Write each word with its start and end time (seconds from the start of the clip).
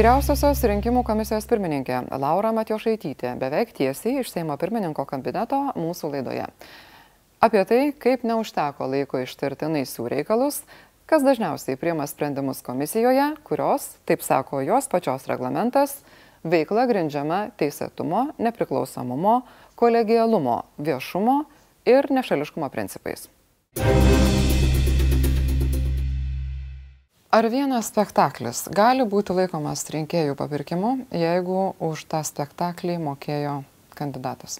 Vyriausiosios 0.00 0.62
rinkimų 0.64 1.02
komisijos 1.04 1.44
pirmininkė 1.44 1.98
Laura 2.22 2.54
Matjošaitytė 2.56 3.34
beveik 3.36 3.74
tiesiai 3.76 4.22
iš 4.22 4.30
Seimo 4.32 4.54
pirmininko 4.56 5.04
kabineto 5.04 5.58
mūsų 5.76 6.08
laidoje. 6.14 6.46
Apie 7.44 7.64
tai, 7.68 7.80
kaip 7.92 8.24
neužteko 8.24 8.88
laiko 8.88 9.20
ištirti 9.20 9.68
naisių 9.68 10.06
reikalus, 10.08 10.62
kas 11.04 11.20
dažniausiai 11.26 11.76
priema 11.76 12.06
sprendimus 12.08 12.64
komisijoje, 12.64 13.26
kurios, 13.44 13.90
taip 14.08 14.24
sako 14.24 14.62
jos 14.64 14.88
pačios 14.88 15.28
reglamentas, 15.28 15.98
veikla 16.48 16.86
grindžiama 16.88 17.42
teisėtumo, 17.60 18.30
nepriklausomumo, 18.40 19.42
kolegialumo, 19.76 20.62
viešumo 20.80 21.42
ir 21.84 22.08
nešališkumo 22.08 22.72
principais. 22.72 23.28
Ar 27.30 27.46
vienas 27.46 27.86
spektaklis 27.86 28.64
gali 28.74 29.04
būti 29.06 29.30
laikomas 29.36 29.84
rinkėjų 29.94 30.34
papirkimu, 30.34 30.88
jeigu 31.14 31.76
už 31.78 32.02
tą 32.10 32.24
spektaklį 32.26 32.96
mokėjo 33.04 33.60
kandidatas? 33.94 34.56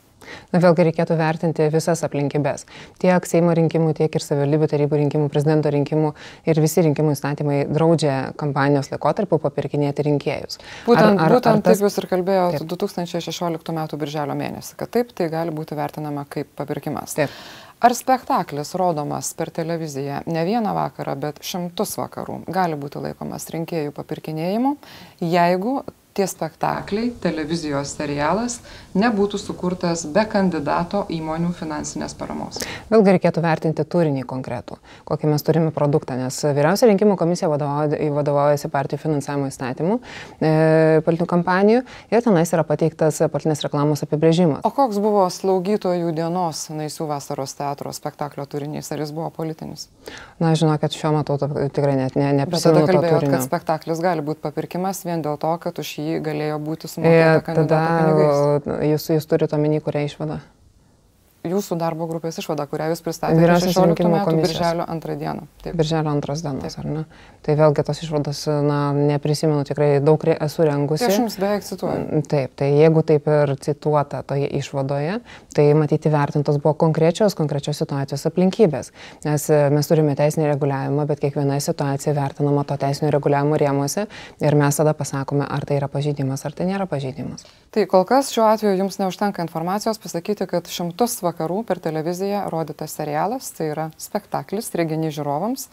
Na 0.53 0.61
vėlgi 0.63 0.85
reikėtų 0.87 1.17
vertinti 1.19 1.67
visas 1.73 2.05
aplinkybės. 2.07 2.69
Tiek 3.03 3.27
Seimo 3.27 3.57
rinkimų, 3.59 3.95
tiek 3.99 4.15
ir 4.15 4.23
savivaldybių 4.23 4.69
tarybų 4.71 5.01
rinkimų, 5.01 5.31
prezidento 5.33 5.73
rinkimų 5.75 6.13
ir 6.47 6.61
visi 6.63 6.85
rinkimų 6.87 7.15
įstatymai 7.17 7.57
draudžia 7.73 8.19
kampanijos 8.39 8.93
laikotarpiu 8.93 9.41
papirkinėti 9.43 10.05
rinkėjus. 10.07 10.61
Būtent, 10.87 11.17
ar, 11.17 11.25
ar, 11.27 11.35
būtent 11.35 11.59
ar 11.59 11.65
tas... 11.65 11.81
taip 11.81 11.89
jūs 11.89 11.99
ir 11.99 12.07
kalbėjote 12.13 12.69
2016 12.71 13.75
m. 13.75 13.83
birželio 14.05 14.39
mėnesį, 14.39 14.79
kad 14.79 14.95
taip 14.95 15.11
tai 15.17 15.27
gali 15.33 15.57
būti 15.57 15.79
vertinama 15.81 16.29
kaip 16.31 16.55
papirkimas. 16.61 17.19
Taip. 17.19 17.35
Ar 17.81 17.95
spektaklis 17.97 18.75
rodomas 18.77 19.31
per 19.33 19.49
televiziją 19.57 20.19
ne 20.29 20.43
vieną 20.45 20.75
vakarą, 20.77 21.15
bet 21.23 21.39
šimtus 21.41 21.95
vakarų? 21.97 22.43
Gali 22.53 22.77
būti 22.77 23.01
laikomas 23.01 23.49
rinkėjų 23.55 23.95
papirkinėjimu, 23.97 24.75
jeigu 25.25 25.79
tie 26.15 26.27
spektakliai, 26.27 27.13
televizijos 27.23 27.95
serialas 27.97 28.59
nebūtų 28.99 29.39
sukurtas 29.39 30.03
be 30.11 30.25
kandidato 30.29 31.05
įmonių 31.13 31.53
finansinės 31.55 32.17
paramos. 32.19 32.59
Vėlgi 32.91 33.15
reikėtų 33.17 33.43
vertinti 33.45 33.85
turinį 33.87 34.25
konkretų, 34.29 34.81
kokį 35.09 35.31
mes 35.31 35.47
turime 35.47 35.71
produktą, 35.75 36.17
nes 36.19 36.41
Vyriausia 36.43 36.89
rinkimų 36.91 37.15
komisija 37.21 37.51
vadovaujasi 37.51 38.71
partijų 38.73 39.05
finansavimo 39.05 39.51
įstatymų 39.51 39.99
e, 40.43 40.51
politinių 41.07 41.29
kampanijų 41.31 41.85
ir 42.11 42.25
tenais 42.27 42.53
yra 42.57 42.65
pateiktas 42.67 43.23
politinės 43.31 43.63
reklamos 43.67 44.03
apibrėžimas. 44.07 44.65
O 44.67 44.73
koks 44.75 44.99
buvo 45.03 45.29
slaugytojų 45.31 46.11
dienos 46.17 46.67
Naisių 46.75 47.07
vasaros 47.11 47.55
teatro 47.59 47.93
spektaklio 47.95 48.47
turinys, 48.51 48.91
ar 48.91 49.05
jis 49.05 49.15
buvo 49.15 49.31
politinis? 49.35 49.87
Na, 50.43 50.53
žinokit, 50.59 50.97
šiuo 50.97 51.15
metu 51.15 51.39
tikrai 51.39 51.97
net 51.99 52.19
ne, 52.19 52.33
neprisimenu. 52.43 52.83
Bet 52.83 52.91
tada 52.91 52.99
kalbėjot, 52.99 53.29
kad 53.37 53.47
spektaklis 53.47 54.03
gali 54.03 54.25
būti 54.27 54.43
papirkimas 54.43 55.05
vien 55.07 55.23
dėl 55.25 55.39
to, 55.41 55.53
kad 55.63 55.79
už 55.81 55.95
jį 56.01 56.23
galėjo 56.25 56.57
būti 56.65 56.91
sumokėta 56.91 57.45
kandidato 57.47 57.93
pinigais. 58.01 58.89
Jūs, 58.91 59.11
jūs 59.17 59.29
turite 59.31 59.57
omeny, 59.59 59.83
kurią 59.85 60.07
išvadą? 60.09 60.41
Jūsų 61.47 61.77
darbo 61.81 62.05
grupės 62.11 62.37
išvada, 62.41 62.67
kurią 62.69 62.91
jūs 62.93 63.01
pristatėte 63.05 63.57
16 63.65 64.09
metų 64.13 64.35
birželio 64.43 64.85
antrą 64.85 65.17
dieną. 65.17 65.47
Taip. 65.65 65.77
Birželio 65.79 66.13
antros 66.13 66.43
dienos, 66.45 66.77
Taip. 66.77 66.83
ar 66.83 66.89
ne? 66.91 67.05
Tai 67.47 67.55
vėlgi 67.57 67.85
tos 67.89 68.03
išvados, 68.05 68.43
na, 68.67 68.81
neprisimenu, 68.93 69.63
tikrai 69.69 69.89
daug 70.05 70.21
esu 70.35 70.67
rengusi. 70.69 71.07
Tai 71.07 71.13
aš 71.15 71.21
jums 71.23 71.39
beveik 71.41 71.65
cituoju. 71.65 72.03
Mm, 72.03 72.25
taip, 72.29 72.53
tai 72.61 72.69
jeigu 72.77 73.05
taip 73.09 73.31
ir 73.33 73.55
cituota 73.65 74.21
toje 74.29 74.51
išvadoje, 74.61 75.17
tai 75.57 75.65
matyti 75.79 76.13
vertintos 76.13 76.61
buvo 76.61 76.75
konkrečios, 76.85 77.37
konkrečios 77.39 77.81
situacijos 77.81 78.27
aplinkybės. 78.29 78.93
Nes 79.25 79.49
e, 79.49 79.63
mes 79.73 79.89
turime 79.89 80.17
teisinį 80.19 80.51
reguliavimą, 80.53 81.09
bet 81.09 81.25
kiekviena 81.25 81.57
situacija 81.65 82.13
vertinama 82.19 82.67
to 82.69 82.77
teisinio 82.85 83.15
reguliavimo 83.17 83.57
rėmuose 83.61 84.05
ir 84.45 84.59
mes 84.61 84.77
tada 84.77 84.93
pasakome, 84.99 85.49
ar 85.49 85.65
tai 85.65 85.81
yra 85.81 85.89
pažeidimas, 85.89 86.45
ar 86.45 86.57
tai 86.57 86.69
nėra 86.69 86.85
pažeidimas. 86.91 87.49
Tai 87.73 87.87
kol 87.89 88.05
kas 88.05 88.33
šiuo 88.35 88.45
atveju 88.51 88.77
jums 88.83 89.01
neužtenka 89.01 89.45
informacijos 89.47 90.01
pasakyti, 90.03 90.45
kad 90.51 90.69
šimtus 90.69 91.17
vakarų 91.31 91.63
per 91.71 91.81
televiziją 91.83 92.45
rodytas 92.53 92.99
serialas, 93.01 93.51
tai 93.57 93.73
yra 93.73 93.89
spektaklis, 93.99 94.71
reginys 94.77 95.17
žiūrovams, 95.17 95.69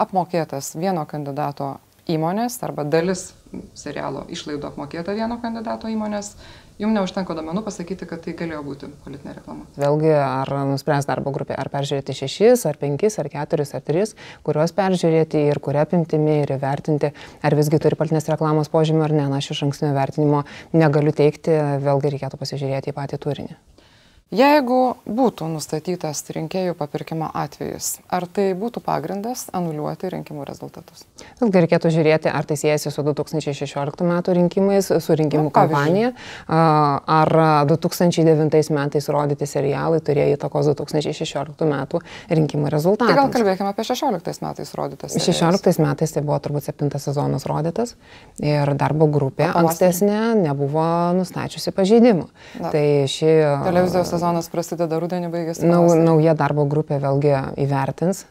apmokėtas 0.00 0.74
vieno 0.78 1.04
kandidato 1.08 1.74
įmonės 2.10 2.56
arba 2.66 2.86
dalis 2.88 3.30
serialo 3.74 4.24
išlaidų 4.30 4.70
apmokėta 4.70 5.14
vieno 5.16 5.36
kandidato 5.42 5.90
įmonės, 5.90 6.32
jums 6.80 6.94
neužtenka 6.96 7.34
domenų 7.36 7.62
pasakyti, 7.66 8.06
kad 8.08 8.22
tai 8.24 8.34
galėjo 8.38 8.60
būti 8.66 8.90
politinė 9.04 9.34
reklama. 9.36 9.66
Vėlgi, 9.80 10.12
ar 10.14 10.52
nuspręs 10.70 11.08
darbo 11.08 11.32
grupė, 11.34 11.56
ar 11.58 11.70
peržiūrėti 11.72 12.16
šešis, 12.22 12.64
ar 12.70 12.78
penkis, 12.80 13.18
ar 13.22 13.30
keturis, 13.32 13.74
ar 13.76 13.84
tris, 13.86 14.14
kuriuos 14.46 14.74
peržiūrėti 14.76 15.44
ir 15.50 15.60
kuria 15.62 15.84
apimtimi 15.86 16.40
ir 16.44 16.54
įvertinti, 16.56 17.12
ar 17.42 17.58
visgi 17.58 17.82
turi 17.82 17.98
politinės 18.00 18.30
reklamos 18.30 18.72
požymį 18.72 19.06
ar 19.08 19.16
ne, 19.18 19.26
na 19.32 19.42
aš 19.42 19.52
iš 19.56 19.64
ankstinio 19.68 19.92
vertinimo 19.98 20.44
negaliu 20.76 21.14
teikti, 21.16 21.58
vėlgi 21.84 22.14
reikėtų 22.16 22.40
pasižiūrėti 22.40 22.94
į 22.94 22.96
patį 22.96 23.20
turinį. 23.26 23.58
Jeigu 24.30 24.94
būtų 25.10 25.48
nustatytas 25.50 26.20
rinkėjų 26.30 26.76
papirkimo 26.78 27.26
atvejis, 27.34 27.96
ar 28.14 28.28
tai 28.30 28.52
būtų 28.54 28.78
pagrindas 28.86 29.48
anuliuoti 29.50 30.06
rinkimų 30.12 30.44
rezultatus? 30.46 31.02
Vėlgi 31.40 31.62
reikėtų 31.64 31.90
žiūrėti, 31.90 32.30
ar 32.30 32.46
tai 32.46 32.54
siejasi 32.60 32.92
su 32.94 33.02
2016 33.02 34.06
metų 34.06 34.34
rinkimais, 34.38 34.86
su 35.02 35.16
rinkimų 35.18 35.48
Na, 35.48 35.54
kampanija, 35.56 36.12
ar 36.46 37.32
2009 37.72 38.70
metais 38.76 39.10
rodyti 39.10 39.48
serialai 39.50 39.98
turėjo 39.98 40.36
įtakos 40.36 40.70
2016 40.78 41.66
metų 41.66 41.98
rinkimų 42.30 42.70
rezultatams. 42.70 43.10
Tai 43.10 43.18
gal 43.24 43.34
kalbėkime 43.34 43.74
apie 43.74 43.88
16 43.90 44.46
metais 44.46 44.72
rodytas. 44.78 45.18
Serialas. 45.18 45.58
16 45.58 45.82
metais 45.82 46.14
tai 46.14 46.22
buvo 46.22 46.38
turbūt 46.38 46.70
septintas 46.70 47.08
sezonas 47.10 47.48
rodytas 47.50 47.96
ir 48.38 48.76
darbo 48.78 49.10
grupė 49.10 49.50
ankstesnė 49.50 50.38
nebuvo 50.38 50.86
nustačiusi 51.18 51.74
pažeidimų. 51.74 52.30
Na. 52.62 52.70
Tai 52.70 52.86
ši 53.10 53.34
televizijos 53.66 54.19
sezonas 54.20 54.50
prasideda 54.52 55.00
rudenį, 55.00 55.32
baigėsi. 55.32 55.64
Nau, 55.68 55.88
nauja 55.96 56.36
darbo 56.38 56.68
grupė 56.68 57.00
vėlgi 57.02 57.32
įvertins 57.64 58.26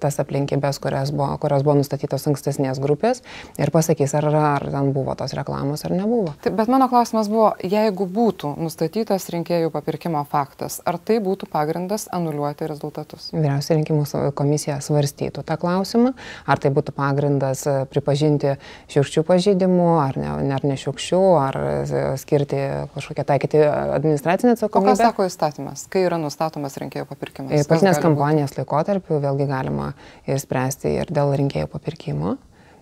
tas 0.00 0.18
aplinkybės, 0.22 0.80
kurios 0.82 1.12
buvo, 1.14 1.34
kurios 1.42 1.64
buvo 1.66 1.76
nustatytos 1.80 2.26
ankstesnės 2.30 2.80
grupės 2.82 3.22
ir 3.60 3.72
pasakys, 3.74 4.14
ar, 4.18 4.28
ar 4.34 4.66
ten 4.72 4.92
buvo 4.96 5.14
tos 5.18 5.34
reklamos 5.36 5.84
ar 5.86 5.94
nebuvo. 5.94 6.34
Taip, 6.44 6.56
bet 6.58 6.70
mano 6.72 6.88
klausimas 6.90 7.30
buvo, 7.30 7.52
jeigu 7.62 8.06
būtų 8.10 8.54
nustatytas 8.60 9.28
rinkėjų 9.34 9.72
papirkimo 9.74 10.22
faktas, 10.30 10.80
ar 10.88 10.98
tai 10.98 11.20
būtų 11.24 11.50
pagrindas 11.52 12.08
anuliuoti 12.12 12.68
rezultatus? 12.70 13.30
Vyriausia 13.34 13.76
rinkimų 13.78 14.06
komisija 14.36 14.80
svarstytų 14.84 15.44
tą 15.46 15.56
klausimą, 15.60 16.14
ar 16.46 16.62
tai 16.62 16.72
būtų 16.74 16.94
pagrindas 16.96 17.66
e, 17.68 17.76
pripažinti 17.90 18.56
šiukščių 18.90 19.24
pažydimų, 19.28 19.88
ar 20.02 20.18
ne, 20.20 20.30
ar 20.56 20.66
ne 20.66 20.76
šiukščių, 20.80 21.22
ar 21.40 21.60
e, 21.60 22.02
skirti 22.20 22.60
kažkokią 22.94 23.26
taikyti 23.28 23.62
administracinę 23.68 24.56
atsakomybę. 24.56 24.94
O 24.94 24.98
ką 24.98 25.10
sako 25.10 25.28
įstatymas, 25.28 25.86
kai 25.92 26.04
yra 26.08 26.20
nustatomas 26.20 26.78
rinkėjų 26.80 27.08
papirkimas? 27.10 27.68
Pasnės 27.70 28.00
kampanijos 28.02 28.56
laikotarpiu 28.58 29.20
vėlgi 29.22 29.48
galima 29.50 29.89
ir 30.26 30.40
spręsti 30.42 30.94
ir 31.00 31.12
dėl 31.12 31.34
rinkėjų 31.40 31.70
papirkimo. 31.72 32.36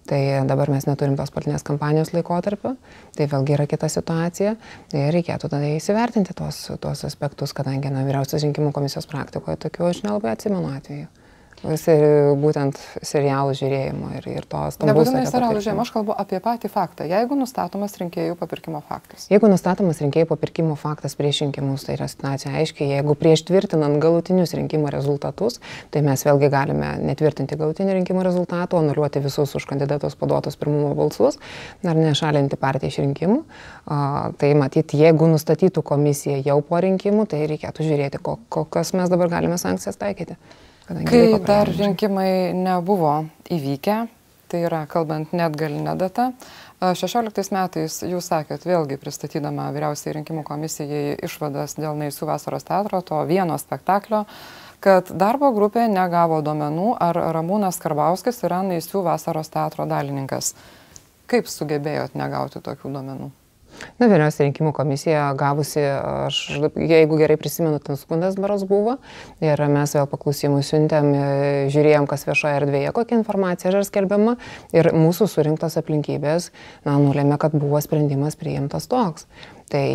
Tai 0.08 0.20
dabar 0.48 0.70
mes 0.72 0.86
neturim 0.88 1.18
tos 1.18 1.28
politinės 1.34 1.66
kampanijos 1.68 2.14
laikotarpio, 2.14 2.78
tai 3.12 3.26
vėlgi 3.28 3.58
yra 3.58 3.66
kita 3.68 3.90
situacija. 3.92 4.54
Ir 4.96 5.10
reikėtų 5.12 5.50
tada 5.52 5.68
įsivertinti 5.74 6.32
tuos, 6.38 6.62
tuos 6.80 7.04
aspektus, 7.04 7.52
kadangi 7.52 7.92
na, 7.92 8.06
vyriausios 8.08 8.46
rinkimų 8.46 8.72
komisijos 8.72 9.10
praktikoje 9.10 9.60
tokių 9.66 9.90
aš 9.90 10.04
nelabai 10.06 10.32
atsimenu 10.32 10.72
atveju 10.78 11.10
būtent 11.62 12.78
serialų 13.02 13.54
žiūrėjimo 13.58 14.10
ir, 14.18 14.26
ir 14.30 14.46
to 14.46 14.60
stambaus. 14.74 15.08
Nebūtinai 15.08 15.24
serialų 15.26 15.62
žiūrėjimo, 15.62 15.84
aš 15.84 15.92
kalbu 15.94 16.14
apie 16.14 16.38
patį 16.44 16.70
faktą. 16.70 17.06
Jeigu 17.10 17.38
nustatomas 17.38 17.96
rinkėjų 17.98 18.36
papirkimo 18.38 18.82
faktas. 18.86 19.26
Jeigu 19.32 19.50
nustatomas 19.50 19.98
rinkėjų 20.04 20.28
papirkimo 20.30 20.76
faktas 20.78 21.16
prieš 21.18 21.42
rinkimus, 21.46 21.86
tai 21.88 21.96
yra 21.98 22.06
situacija 22.10 22.54
aiškiai. 22.60 22.92
Jeigu 22.98 23.16
prieš 23.18 23.42
tvirtinant 23.48 23.98
galutinius 24.02 24.54
rinkimų 24.54 24.92
rezultatus, 24.94 25.58
tai 25.90 26.04
mes 26.06 26.22
vėlgi 26.28 26.52
galime 26.52 26.94
netvirtinti 27.02 27.58
galutinių 27.58 27.98
rinkimų 27.98 28.22
rezultatų, 28.28 28.78
anuliuoti 28.84 29.24
visus 29.24 29.56
už 29.58 29.66
kandidatus 29.68 30.14
paduotus 30.18 30.58
pirmumo 30.60 30.94
balsus 30.98 31.40
ar 31.82 31.98
nešalinti 31.98 32.58
partiją 32.60 32.92
iš 32.92 33.02
rinkimų. 33.02 33.42
A, 33.88 34.30
tai 34.38 34.54
matyti, 34.58 35.00
jeigu 35.02 35.26
nustatytų 35.32 35.82
komisija 35.82 36.38
jau 36.44 36.60
po 36.62 36.80
rinkimų, 36.84 37.26
tai 37.30 37.44
reikėtų 37.50 37.86
žiūrėti, 37.90 38.22
kokias 38.22 38.94
mes 38.94 39.10
dabar 39.10 39.32
galime 39.38 39.58
sankcijas 39.60 39.98
taikyti. 40.00 40.38
Kai 40.88 41.36
dar 41.44 41.68
rinkimai 41.68 42.54
nebuvo 42.56 43.26
įvykę, 43.52 43.96
tai 44.48 44.62
yra 44.64 44.86
kalbant 44.88 45.34
net 45.36 45.56
galinę 45.60 45.92
datą, 46.00 46.30
16 46.80 47.52
metais 47.52 47.98
jūs 48.06 48.30
sakėt, 48.30 48.64
vėlgi 48.64 48.96
pristatydama 49.02 49.66
vyriausiai 49.74 50.14
rinkimų 50.16 50.44
komisijai 50.48 51.18
išvadas 51.26 51.76
dėl 51.76 51.98
Naisų 51.98 52.28
vasaros 52.30 52.64
teatro, 52.64 53.02
to 53.02 53.18
vieno 53.28 53.58
spektaklio, 53.60 54.22
kad 54.80 55.10
darbo 55.10 55.50
grupė 55.52 55.88
negavo 55.92 56.38
duomenų, 56.46 56.92
ar 57.02 57.20
Ramūnas 57.36 57.80
Karbauskis 57.82 58.40
yra 58.46 58.62
Naisių 58.64 59.02
vasaros 59.10 59.52
teatro 59.52 59.84
dalininkas. 59.90 60.54
Kaip 61.28 61.50
sugebėjot 61.52 62.16
negauti 62.16 62.64
tokių 62.64 62.94
duomenų? 62.94 63.28
Na, 63.98 64.08
vyriausia 64.10 64.46
rinkimų 64.46 64.72
komisija 64.76 65.24
gavusi, 65.38 65.82
aš, 66.28 66.40
jeigu 66.76 67.18
gerai 67.20 67.38
prisimenu, 67.40 67.80
ten 67.82 67.98
skundas 68.00 68.38
baros 68.40 68.64
buvo 68.68 68.98
ir 69.44 69.60
mes 69.72 69.94
vėl 69.96 70.08
paklausimų 70.10 70.62
siuntėm, 70.66 71.10
žiūrėjom, 71.72 72.08
kas 72.10 72.26
viešoje 72.28 72.60
erdvėje, 72.60 72.94
kokia 72.96 73.18
informacija 73.20 73.72
yra 73.72 73.82
skelbiama 73.86 74.38
ir 74.76 74.92
mūsų 74.96 75.30
surinktos 75.30 75.78
aplinkybės, 75.80 76.52
na, 76.86 76.98
nulėmė, 77.02 77.40
kad 77.40 77.56
buvo 77.58 77.80
sprendimas 77.84 78.38
priimtas 78.38 78.90
toks. 78.90 79.28
Tai 79.72 79.86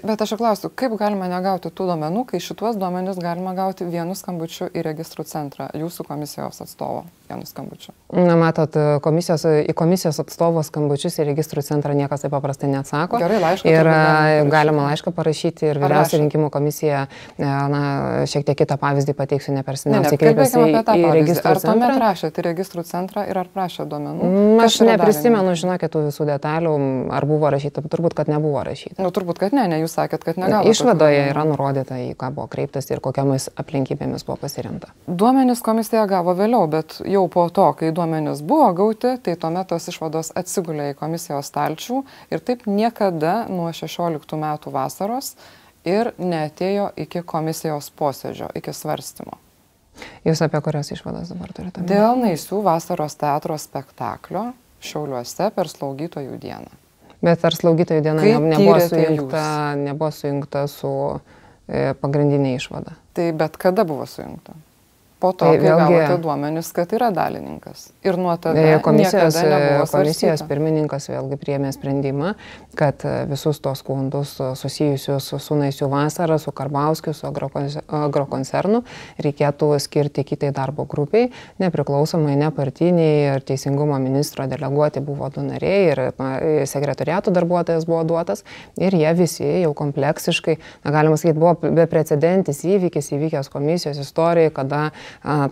Bet 0.00 0.22
aš 0.24 0.36
klausiu, 0.40 0.70
kaip 0.72 0.94
galima 0.96 1.28
negauti 1.28 1.68
tų 1.68 1.90
duomenų, 1.90 2.24
kai 2.30 2.40
šituos 2.40 2.78
duomenis 2.80 3.18
galima 3.20 3.52
gauti 3.56 3.84
vienu 3.84 4.16
skambučiu 4.16 4.70
į 4.72 4.84
registrų 4.86 5.26
centrą, 5.28 5.68
jūsų 5.76 6.06
komisijos 6.08 6.62
atstovo 6.64 7.02
vienu 7.28 7.44
skambučiu? 7.48 7.92
Na, 8.16 8.36
matot, 8.40 8.76
komisijos, 9.04 9.44
į 9.44 9.74
komisijos 9.76 10.20
atstovo 10.22 10.62
skambučius 10.64 11.18
į 11.20 11.26
registrų 11.28 11.64
centrą 11.66 11.96
niekas 11.96 12.24
taip 12.24 12.32
paprastai 12.32 12.70
neatsako. 12.72 13.20
Gerai, 13.20 13.40
laišką. 13.42 13.68
Ir 13.68 13.90
galima, 13.90 14.48
galima 14.52 14.86
laišką 14.88 15.12
parašyti 15.16 15.68
ir 15.68 15.80
vyriausia 15.82 16.20
rinkimų 16.22 16.48
komisija, 16.52 17.04
na, 17.40 17.82
šiek 18.28 18.46
tiek 18.48 18.62
kitą 18.62 18.78
pavyzdį 18.80 19.16
pateiksiu, 19.18 19.52
ne 19.56 19.64
per 19.66 19.80
seniausiai 19.80 20.20
kreipėsi 20.20 20.56
į, 20.60 20.80
į 20.80 21.12
registrų 21.18 21.54
centrą. 21.60 21.76
Ar 21.76 21.82
tuomet 21.82 22.02
rašėte 22.06 22.40
į 22.42 22.46
registrų 22.48 22.86
centrą 22.88 23.26
ir 23.28 23.42
ar 23.44 23.52
prašė 23.52 23.88
duomenų? 23.92 24.32
Mm, 24.32 24.64
aš 24.64 24.80
neprisimenu, 24.88 25.56
žinokit, 25.58 25.92
tų 25.92 26.06
visų 26.08 26.28
detalių, 26.32 26.74
ar 27.12 27.28
buvo 27.28 27.52
rašyta, 27.52 27.84
turbūt, 27.92 28.16
kad 28.18 28.32
nebuvo 28.32 28.64
rašyta. 28.66 29.00
Nu, 29.02 29.12
turbūt, 29.14 29.40
kad 29.40 29.56
ne, 29.56 29.66
ne, 29.72 29.81
jūs 29.82 29.94
sakėt, 29.98 30.24
kad 30.26 30.38
negavote. 30.40 30.72
Išvadoje 30.72 31.20
yra 31.30 31.44
nurodyta, 31.48 31.98
į 32.00 32.14
ką 32.18 32.30
buvo 32.36 32.48
kreiptas 32.52 32.88
ir 32.90 33.02
kokiamis 33.04 33.48
aplinkybėmis 33.60 34.26
buvo 34.28 34.38
pasiremta. 34.42 34.92
Duomenys 35.06 35.62
komisija 35.64 36.04
gavo 36.10 36.34
vėliau, 36.38 36.66
bet 36.72 36.98
jau 37.08 37.24
po 37.32 37.46
to, 37.54 37.68
kai 37.78 37.92
duomenys 37.94 38.44
buvo 38.46 38.70
gauti, 38.78 39.16
tai 39.22 39.36
tuomet 39.40 39.70
tos 39.72 39.90
išvados 39.92 40.32
atsigulė 40.38 40.92
į 40.92 40.98
komisijos 41.00 41.52
stalčių 41.52 42.02
ir 42.32 42.44
taip 42.46 42.66
niekada 42.70 43.42
nuo 43.52 43.70
16 43.74 44.38
metų 44.40 44.74
vasaros 44.74 45.34
ir 45.88 46.12
neatėjo 46.18 46.92
iki 47.04 47.24
komisijos 47.26 47.90
posėdžio, 47.98 48.52
iki 48.58 48.74
svarstymo. 48.74 49.38
Jūs 50.24 50.40
apie 50.44 50.60
kurias 50.64 50.88
išvadas 50.94 51.32
dabar 51.34 51.52
turite? 51.52 51.82
Dėl 51.84 52.16
Naisių 52.22 52.62
vasaros 52.64 53.18
teatro 53.20 53.58
spektaklio 53.60 54.52
Šiauliuose 54.82 55.50
per 55.54 55.68
slaugytojų 55.70 56.38
dieną. 56.42 56.72
Bet 57.22 57.44
ar 57.46 57.54
slaugytojų 57.54 58.02
diena 58.02 58.24
Kaip 58.24 58.48
nebuvo 58.50 58.80
sujungta, 58.82 59.44
nebuvo 59.78 60.10
sujungta 60.14 60.64
su 60.70 60.90
e, 61.68 61.92
pagrindinė 62.02 62.56
išvada? 62.58 62.96
Tai 63.14 63.28
bet 63.38 63.58
kada 63.62 63.84
buvo 63.86 64.06
sujungta? 64.10 64.56
Po 65.22 65.30
to, 65.32 65.46
tai 65.46 65.60
kai 65.60 65.68
vėlgi, 65.68 65.96
gavote 65.96 66.18
duomenis, 66.24 66.72
kad 66.74 66.92
yra 66.96 67.12
dalininkas. 67.14 67.88
Ir 68.02 68.18
nuo 68.18 68.34
tada 68.42 68.80
komisijos, 68.82 69.38
komisijos 69.38 69.90
svarstyta. 69.92 70.48
pirmininkas 70.50 71.06
vėlgi 71.12 71.38
priėmė 71.38 71.70
sprendimą, 71.74 72.32
kad 72.78 73.04
e, 73.06 73.14
visus 73.30 73.60
tos 73.62 73.82
skundus 73.84 74.34
susijusius 74.58 75.30
su, 75.30 75.58
Naisių 75.62 75.88
vasara, 75.92 76.38
su 76.42 76.50
Karbauskiu, 76.56 77.14
su 77.14 77.28
agrokoncernu 77.28 78.82
reikėtų 79.22 79.70
skirti 79.82 80.24
kitai 80.26 80.50
darbo 80.54 80.86
grupiai, 80.90 81.30
nepriklausomai 81.62 82.34
nepartiniai 82.40 83.36
ir 83.36 83.46
teisingumo 83.46 83.98
ministro 84.02 84.46
deleguoti 84.50 85.02
buvo 85.04 85.28
du 85.32 85.44
nariai 85.46 85.92
ir 85.92 86.02
sekretoriato 86.68 87.32
darbuotojas 87.34 87.86
buvo 87.88 88.02
duotas 88.08 88.42
ir 88.80 88.96
jie 88.96 89.12
visi 89.18 89.46
jau 89.62 89.72
kompleksiškai, 89.78 90.58
na, 90.84 90.94
galima 90.94 91.18
sakyti, 91.20 91.38
buvo 91.38 91.72
beprecedentis 91.78 92.64
įvykis 92.66 93.12
įvykęs 93.16 93.50
komisijos 93.52 94.00
istorijai, 94.02 94.52
kada 94.54 94.88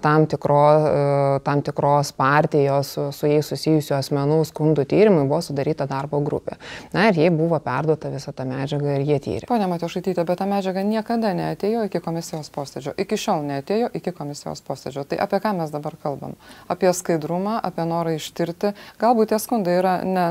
tam, 0.03 0.27
tikro, 0.31 0.62
e, 0.79 1.41
tam 1.47 1.62
tikros 1.62 2.12
partijos 2.17 2.95
su, 2.95 3.07
su 3.15 3.31
jais 3.31 3.47
susijusių 3.53 3.97
asmenų 3.99 4.41
skundų 4.49 4.87
tyrimui 4.91 5.27
buvo 5.29 5.41
sudaryta 5.45 5.87
darbo 5.91 6.21
grupė. 6.25 6.57
Na 6.95 7.09
ir 7.09 7.19
jai 7.21 7.31
buvo 7.35 7.59
perduota 7.62 8.11
visa 8.12 8.33
ta 8.37 8.47
medžiaga 8.49 8.97
ir 8.99 9.07
jie 9.09 9.19
tyrė. 9.23 9.49
Pone 9.51 9.69
Matošaitytė, 9.71 10.25
bet 10.29 10.41
ta 10.41 10.49
medžiaga 10.51 10.85
niekada 10.87 11.33
neatėjo 11.37 11.87
iki 11.89 12.03
komisijos 12.05 12.51
posėdžio. 12.55 12.95
Iki 13.01 13.21
šiol 13.21 13.47
neatėjo 13.49 13.91
iki 14.01 14.15
komisijos 14.17 14.62
posėdžio. 14.67 15.07
Tai 15.11 15.21
apie 15.27 15.43
ką 15.43 15.55
mes 15.61 15.75
dabar 15.75 15.97
kalbam? 16.03 16.37
Apie 16.71 16.93
skaidrumą, 16.97 17.59
apie 17.62 17.87
norą 17.89 18.15
ištirti. 18.19 18.75
Galbūt 19.01 19.33
tie 19.33 19.41
skundai 19.43 19.79
yra 19.81 19.97
ne, 20.07 20.29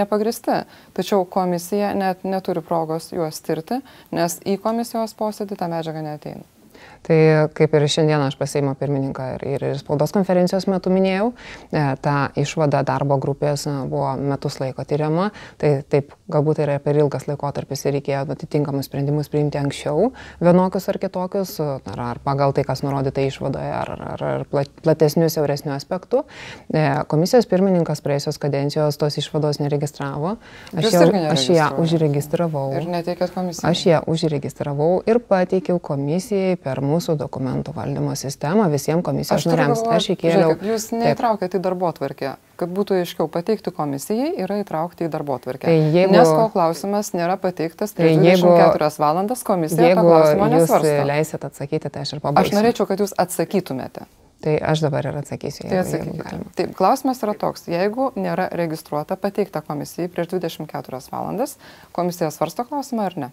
nepagristi, 0.00 0.62
tačiau 0.96 1.26
komisija 1.28 1.92
net 1.98 2.24
neturi 2.24 2.62
progos 2.64 3.10
juos 3.14 3.42
tirti, 3.44 3.80
nes 4.14 4.40
į 4.46 4.58
komisijos 4.62 5.16
posėdį 5.18 5.60
ta 5.60 5.70
medžiaga 5.70 6.04
neateina. 6.06 6.59
Tai 7.06 7.48
kaip 7.56 7.72
ir 7.74 7.86
šiandien 7.88 8.20
aš 8.20 8.36
pasieimo 8.36 8.74
pirmininką 8.76 9.26
ir, 9.34 9.44
ir, 9.54 9.62
ir 9.72 9.78
spaudos 9.80 10.12
konferencijos 10.12 10.66
metu 10.68 10.92
minėjau, 10.92 11.30
e, 11.72 11.84
ta 12.04 12.28
išvada 12.36 12.82
darbo 12.84 13.16
grupės 13.22 13.64
e, 13.70 13.72
buvo 13.88 14.10
metus 14.20 14.58
laiko 14.60 14.84
tyriama, 14.84 15.30
tai 15.60 15.78
taip 15.88 16.12
galbūt 16.30 16.60
tai 16.60 16.66
yra 16.66 16.74
per 16.84 16.98
ilgas 17.00 17.24
laikotarpis 17.30 17.86
ir 17.86 17.96
reikėjo 17.96 18.26
atitinkamus 18.36 18.90
sprendimus 18.90 19.32
priimti 19.32 19.58
anksčiau, 19.58 20.10
vienokius 20.44 20.90
ar 20.92 20.98
kitokius, 21.00 21.54
ar, 21.64 22.02
ar 22.04 22.20
pagal 22.24 22.52
tai, 22.56 22.66
kas 22.68 22.84
nurodyta 22.84 23.24
išvadoje, 23.24 23.72
ar, 23.80 23.94
ar, 24.12 24.26
ar 24.34 24.46
platesnių, 24.84 25.30
siauresnių 25.32 25.72
aspektų. 25.78 26.26
E, 26.68 26.84
komisijos 27.08 27.48
pirmininkas 27.48 28.04
praėjusios 28.04 28.38
kadencijos 28.44 29.00
tos 29.00 29.16
išvados 29.22 29.62
neregistravo. 29.64 30.36
Aš, 30.76 30.92
jau, 30.92 31.08
aš 31.32 31.48
ją 31.56 31.72
užregistravau. 31.80 32.68
Ir 32.76 32.92
neteikėt 32.92 33.32
komisijai. 33.34 33.72
Aš 33.72 33.86
ją 33.88 34.04
užregistravau 34.10 34.92
ir 35.08 35.24
pateikiau 35.24 35.80
komisijai 35.80 36.60
per 36.60 36.84
mūsų 36.84 36.89
dokumentų 37.20 37.72
valdymo 37.76 38.12
sistemą 38.18 38.66
visiems 38.72 39.04
komisijos 39.06 39.38
aš 39.38 39.46
nariams. 39.50 39.82
Galvo, 39.82 39.96
aš 39.96 40.08
įkėliau. 40.14 40.52
Žiūrėkit, 40.52 40.70
jūs 40.72 40.86
neįtraukėte 40.96 41.60
į 41.60 41.64
darbo 41.64 41.90
tvarkę. 41.96 42.34
Kad 42.60 42.72
būtų 42.76 42.98
aiškiau 43.00 43.28
pateikti 43.32 43.72
komisijai, 43.72 44.32
yra 44.44 44.58
įtraukti 44.60 45.06
į 45.06 45.10
darbo 45.12 45.38
tvarkę. 45.40 45.70
Tai 45.70 45.76
jeigu, 45.94 46.12
Nes 46.12 46.28
kol 46.28 46.50
klausimas 46.52 47.12
nėra 47.16 47.38
pateiktas, 47.40 47.94
tai 47.96 48.10
jeigu, 48.10 48.50
24 48.50 48.90
valandas 49.00 49.44
komisija 49.46 49.92
jeigu 49.92 50.02
to 50.02 50.08
klausimo 50.08 50.48
nesvarsto. 50.52 50.90
Jeigu 50.90 51.10
leisit 51.12 51.46
atsakyti, 51.48 51.92
tai 51.92 52.04
aš 52.04 52.16
ir 52.16 52.24
pabaigsiu. 52.24 52.52
Aš 52.52 52.58
norėčiau, 52.60 52.88
kad 52.90 53.04
jūs 53.06 53.16
atsakytumėte. 53.24 54.08
Tai 54.40 54.56
aš 54.64 54.80
dabar 54.80 55.04
ir 55.04 55.16
atsakysiu. 55.20 55.66
Tai 55.68 55.82
atsakykite. 55.82 56.38
Taip, 56.56 56.72
klausimas 56.76 57.20
yra 57.20 57.34
toks, 57.36 57.66
jeigu 57.68 58.08
nėra 58.16 58.48
registruota, 58.56 59.18
pateikta 59.20 59.60
komisijai 59.64 60.08
prieš 60.12 60.30
24 60.32 61.00
valandas, 61.12 61.58
komisija 61.96 62.30
svarsto 62.32 62.64
klausimą 62.68 63.08
ar 63.10 63.18
ne? 63.20 63.30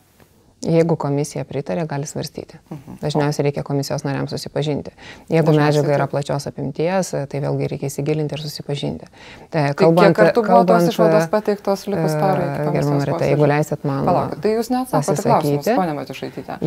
Jeigu 0.66 0.96
komisija 0.98 1.44
pritarė, 1.46 1.84
gali 1.86 2.08
svarstyti. 2.10 2.58
Mhm. 2.72 2.96
Dažniausiai 3.02 3.44
reikia 3.46 3.62
komisijos 3.64 4.02
nariams 4.04 4.32
susipažinti. 4.34 4.90
Jeigu 5.30 5.54
medžiaga 5.54 5.92
yra 5.94 6.08
plačios 6.10 6.48
apimties, 6.50 7.12
tai 7.30 7.42
vėlgi 7.44 7.68
reikia 7.70 7.92
įsigilinti 7.92 8.34
ir 8.34 8.42
susipažinti. 8.42 9.06
Tai, 9.54 9.68
kalbant, 9.78 10.16
tai 10.18 10.26
kiek 10.26 10.34
kartų 10.34 10.66
tos 10.72 10.88
išvados 10.90 11.30
pateiktos 11.30 11.86
likus 11.92 12.16
parai? 12.18 12.48
Gerbama 12.74 13.06
Rita, 13.06 13.30
jeigu 13.30 13.52
leisit 13.52 13.86
man 13.86 14.10
Palauk, 14.10 14.34
tai 14.42 14.56
jūs 14.56 14.72
neatsakote 14.74 15.28
klausimus. 15.28 15.70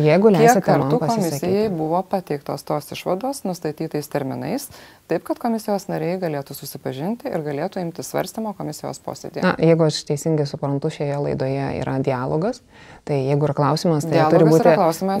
Jeigu 0.07 0.33
leisit 0.37 0.71
man 0.71 0.87
pasisakyti. 0.87 1.11
komisijai 1.11 1.67
buvo 1.75 2.01
pateiktos 2.15 2.63
tos 2.63 2.91
išvados 2.95 3.43
nustatytais 3.43 4.07
terminais, 4.07 4.69
taip, 5.11 5.27
kad 5.27 5.35
komisijos 5.43 5.89
nariai 5.91 6.15
galėtų 6.21 6.55
susipažinti 6.55 7.27
ir 7.27 7.43
galėtų 7.43 7.83
imti 7.83 8.07
svarstymo 8.07 8.55
komisijos 8.55 9.03
posėdėje? 9.03 9.43
Na, 9.43 9.55
jeigu 9.59 9.83
aš 9.89 10.05
teisingai 10.07 10.47
suprantu, 10.47 10.93
šioje 10.93 11.19
laidoje 11.27 11.67
yra 11.81 11.99
dialogas, 11.99 12.63
tai 13.03 13.19
jeigu 13.27 13.49
yra 13.49 13.57
klausimas, 13.57 13.80
klausimas, 13.81 14.05
tai 14.05 14.25
turi 14.31 14.45
būti, 14.47 14.71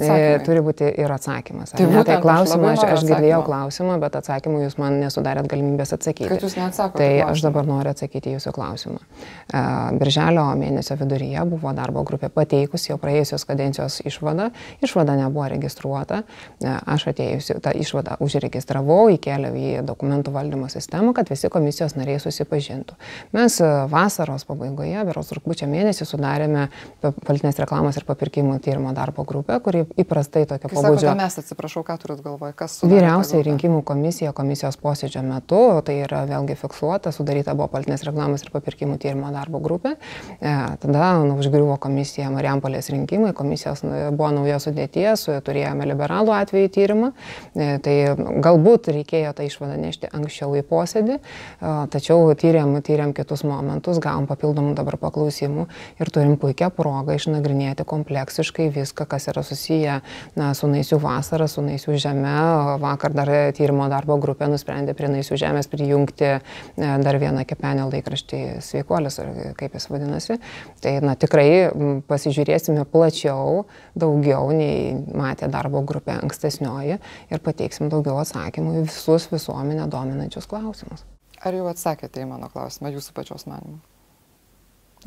e, 0.05 0.39
turi 0.45 0.61
būti 0.63 0.87
ir 1.01 1.11
atsakymas. 1.11 1.73
Tai, 1.75 1.85
ne, 1.89 2.03
tai 2.05 2.17
klausimą, 2.21 2.71
aš, 2.75 2.83
aš 2.95 3.05
girdėjau 3.07 3.41
klausimą, 3.45 3.97
bet 4.01 4.17
atsakymų 4.19 4.63
jūs 4.65 4.77
man 4.81 4.99
nesudarėt 5.01 5.49
galimybės 5.51 5.93
atsakyti. 5.97 6.29
Kad 6.31 6.45
jūs 6.45 6.57
neatsakote. 6.59 7.01
Tai 7.01 7.31
aš 7.31 7.43
dabar 7.45 7.67
noriu 7.67 7.93
atsakyti 7.93 8.35
jūsų 8.35 8.53
klausimą. 8.55 9.01
E, 9.01 9.63
birželio 10.01 10.45
mėnesio 10.59 10.97
viduryje 10.99 11.45
buvo 11.49 11.73
darbo 11.77 12.03
grupė 12.07 12.31
pateikusi 12.33 12.91
jau 12.91 12.99
praėjusios 13.01 13.45
kadencijos 13.49 14.01
išvadą. 14.05 14.51
Išvada 14.83 15.17
nebuvo 15.19 15.47
registruota. 15.51 16.21
E, 16.61 16.71
aš 16.71 17.09
atėjusi 17.13 17.57
tą 17.63 17.73
išvadą 17.81 18.19
užregistravau, 18.23 19.07
įkėliau 19.15 19.57
į 19.57 19.85
dokumentų 19.87 20.35
valdymo 20.35 20.69
sistemą, 20.71 21.15
kad 21.17 21.31
visi 21.31 21.49
komisijos 21.51 21.97
nariai 21.97 22.21
susipažintų. 22.21 22.97
Mes 23.35 23.57
vasaros 23.91 24.45
pabaigoje, 24.47 25.01
beros 25.07 25.31
rūpūčio 25.35 25.67
mėnesį 25.71 26.07
sudarėme 26.07 26.67
politinės 27.01 27.59
reklamos 27.61 27.97
ir 27.97 28.05
papirkimų 28.07 28.50
rinkimų 28.51 28.61
tyrimo 28.63 28.93
darbo 28.93 29.23
grupė, 29.23 29.59
kuri 29.63 29.85
įprastai 29.99 30.45
tokio 30.45 30.69
Kai 30.69 30.75
pobūdžio. 30.75 31.07
Sakote, 31.07 31.21
mes 31.21 31.37
atsiprašau, 31.39 31.83
ką 31.83 31.97
turit 32.01 32.21
galvoje, 32.23 32.53
kas 32.55 32.79
su... 32.79 32.87
Vyriausiai 32.89 33.43
rinkimų 33.45 33.83
komisija 33.83 34.33
komisijos 34.33 34.77
posėdžio 34.81 35.23
metu, 35.23 35.81
tai 35.85 36.01
yra 36.05 36.25
vėlgi 36.27 36.57
fiksuota, 36.59 37.11
sudaryta 37.11 37.55
buvo 37.55 37.69
politinės 37.71 38.03
reklamos 38.07 38.43
ir 38.43 38.51
papirkimų 38.51 38.97
tyrimo 39.01 39.31
darbo 39.31 39.61
grupė. 39.61 39.95
E, 40.39 40.55
tada 40.81 41.11
nu, 41.23 41.37
užgriuvo 41.39 41.77
komisija 41.81 42.29
Mariampolės 42.31 42.91
rinkimai, 42.91 43.33
komisijos 43.37 43.83
e, 43.85 44.09
buvo 44.11 44.31
nauja 44.35 44.59
sudėties, 44.61 45.27
turėjome 45.45 45.87
liberalų 45.89 46.35
atvejį 46.35 46.71
tyrimą, 46.75 47.11
e, 47.55 47.77
tai 47.83 47.95
galbūt 48.17 48.91
reikėjo 48.97 49.35
tą 49.37 49.47
išvadą 49.47 49.77
nešti 49.81 50.11
anksčiau 50.11 50.55
į 50.59 50.65
posėdį, 50.67 51.19
e, 51.19 51.75
tačiau 51.93 52.31
tyrėm, 52.35 52.77
tyrėm 52.85 53.15
kitus 53.17 53.45
momentus, 53.47 54.01
gavom 54.03 54.27
papildomų 54.29 54.75
dabar 54.77 54.99
paklausimų 55.01 55.67
ir 56.01 56.13
turim 56.13 56.37
puikią 56.41 56.71
progą 56.75 57.15
išnagrinėti 57.19 57.85
kompleksų 57.87 58.40
visiškai 58.41 58.69
viską, 58.73 59.05
kas 59.05 59.27
yra 59.27 59.43
susiję 59.43 60.01
na, 60.35 60.53
su 60.53 60.67
Naisių 60.67 60.99
vasara, 61.01 61.47
su 61.47 61.61
Naisių 61.61 61.97
žeme. 62.01 62.33
Vakar 62.81 63.13
dar 63.13 63.29
tyrimo 63.55 63.87
darbo 63.89 64.17
grupė 64.21 64.49
nusprendė 64.51 64.95
prie 64.97 65.09
Naisių 65.11 65.37
žemės 65.37 65.69
prijungti 65.71 66.27
e, 66.27 66.39
dar 66.77 67.19
vieną 67.21 67.45
kepenio 67.47 67.87
laikraštį 67.91 68.41
Sveikuolis, 68.65 69.19
ar 69.21 69.53
kaip 69.59 69.77
jis 69.77 69.87
vadinasi. 69.91 70.39
Tai 70.81 70.95
na, 71.05 71.15
tikrai 71.15 71.69
pasižiūrėsime 72.09 72.85
plačiau, 72.89 73.65
daugiau 73.95 74.49
nei 74.55 74.95
matė 75.17 75.51
darbo 75.51 75.83
grupė 75.85 76.17
ankstesnioji 76.19 76.97
ir 77.31 77.45
pateiksim 77.45 77.91
daugiau 77.93 78.19
atsakymų 78.21 78.81
į 78.81 78.85
visus 78.89 79.29
visuomenę 79.31 79.87
dominančius 79.91 80.49
klausimus. 80.49 81.05
Ar 81.41 81.55
jau 81.57 81.65
atsakėte 81.71 82.21
į 82.21 82.27
mano 82.29 82.51
klausimą, 82.53 82.91
jūsų 82.93 83.15
pačios 83.17 83.47
manimu? 83.49 83.79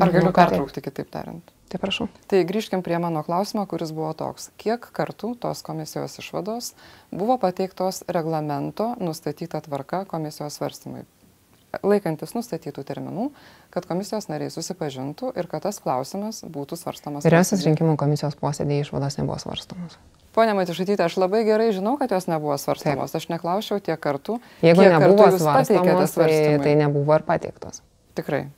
Ar 0.03 0.11
galiu 0.11 0.33
pertraukti 0.35 0.83
kitaip 0.83 1.13
tariant? 1.15 1.54
Tai 1.75 1.81
prašau. 1.83 2.07
Tai 2.31 2.39
grįžkim 2.47 2.85
prie 2.87 3.01
mano 3.03 3.25
klausimo, 3.27 3.65
kuris 3.67 3.91
buvo 3.91 4.13
toks. 4.15 4.53
Kiek 4.63 4.85
kartų 4.95 5.33
tos 5.43 5.59
komisijos 5.67 6.15
išvados 6.23 6.69
buvo 7.11 7.35
pateiktos 7.43 8.05
reglamento 8.07 8.93
nustatyta 9.03 9.59
tvarka 9.65 10.05
komisijos 10.07 10.55
svarstymui? 10.55 11.03
Laikantis 11.83 12.37
nustatytų 12.39 12.87
terminų, 12.87 13.27
kad 13.75 13.91
komisijos 13.91 14.31
nariai 14.31 14.55
susipažintų 14.55 15.35
ir 15.35 15.51
kad 15.51 15.67
tas 15.67 15.83
klausimas 15.83 16.45
būtų 16.47 16.79
svarstamas. 16.79 17.27
Vyriausias 17.27 17.67
rinkimų 17.67 17.99
komisijos 17.99 18.39
posėdėje 18.39 18.87
išvados 18.87 19.19
nebuvo 19.19 19.43
svarstamos. 19.43 19.99
Pone 20.31 20.55
Matišaitytė, 20.55 21.09
aš 21.09 21.19
labai 21.19 21.43
gerai 21.43 21.73
žinau, 21.75 21.99
kad 21.99 22.15
jos 22.15 22.31
nebuvo 22.31 22.55
svarstamos. 22.55 23.11
Taip. 23.11 23.19
Aš 23.19 23.33
neklausiau 23.35 23.83
tiek 23.83 23.99
kartų. 23.99 24.39
Jeigu 24.63 24.87
nebuvo 24.95 25.27
svarstamos, 25.43 26.15
tai, 26.23 26.35
tai 26.63 26.83
nebuvo 26.87 27.19
ir 27.19 27.27
pateiktos. 27.27 27.83
Tikrai 28.15 28.53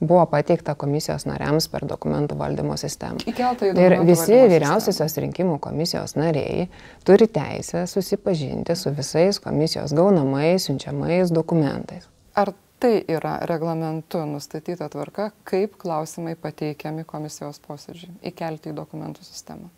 buvo 0.00 0.26
pateikta 0.26 0.74
komisijos 0.74 1.26
nariams 1.26 1.68
per 1.72 1.86
dokumentų 1.88 2.36
valdymo 2.38 2.76
sistemą. 2.80 3.22
Ir 3.26 3.96
visi 4.06 4.40
vyriausiosios 4.50 5.16
rinkimų 5.24 5.58
komisijos 5.62 6.16
nariai 6.18 6.68
turi 7.06 7.28
teisę 7.32 7.86
susipažinti 7.90 8.76
su 8.76 8.92
visais 8.96 9.40
komisijos 9.40 9.94
gaunamais, 9.96 10.68
siunčiamais 10.68 11.32
dokumentais. 11.32 12.08
Ar 12.36 12.52
tai 12.80 13.00
yra 13.08 13.38
reglamentu 13.48 14.20
nustatyta 14.28 14.88
tvarka, 14.92 15.30
kaip 15.48 15.78
klausimai 15.80 16.36
pateikiami 16.36 17.06
komisijos 17.08 17.60
posėdžiui, 17.64 18.18
įkelti 18.32 18.72
į 18.72 18.76
dokumentų 18.76 19.24
sistemą? 19.24 19.70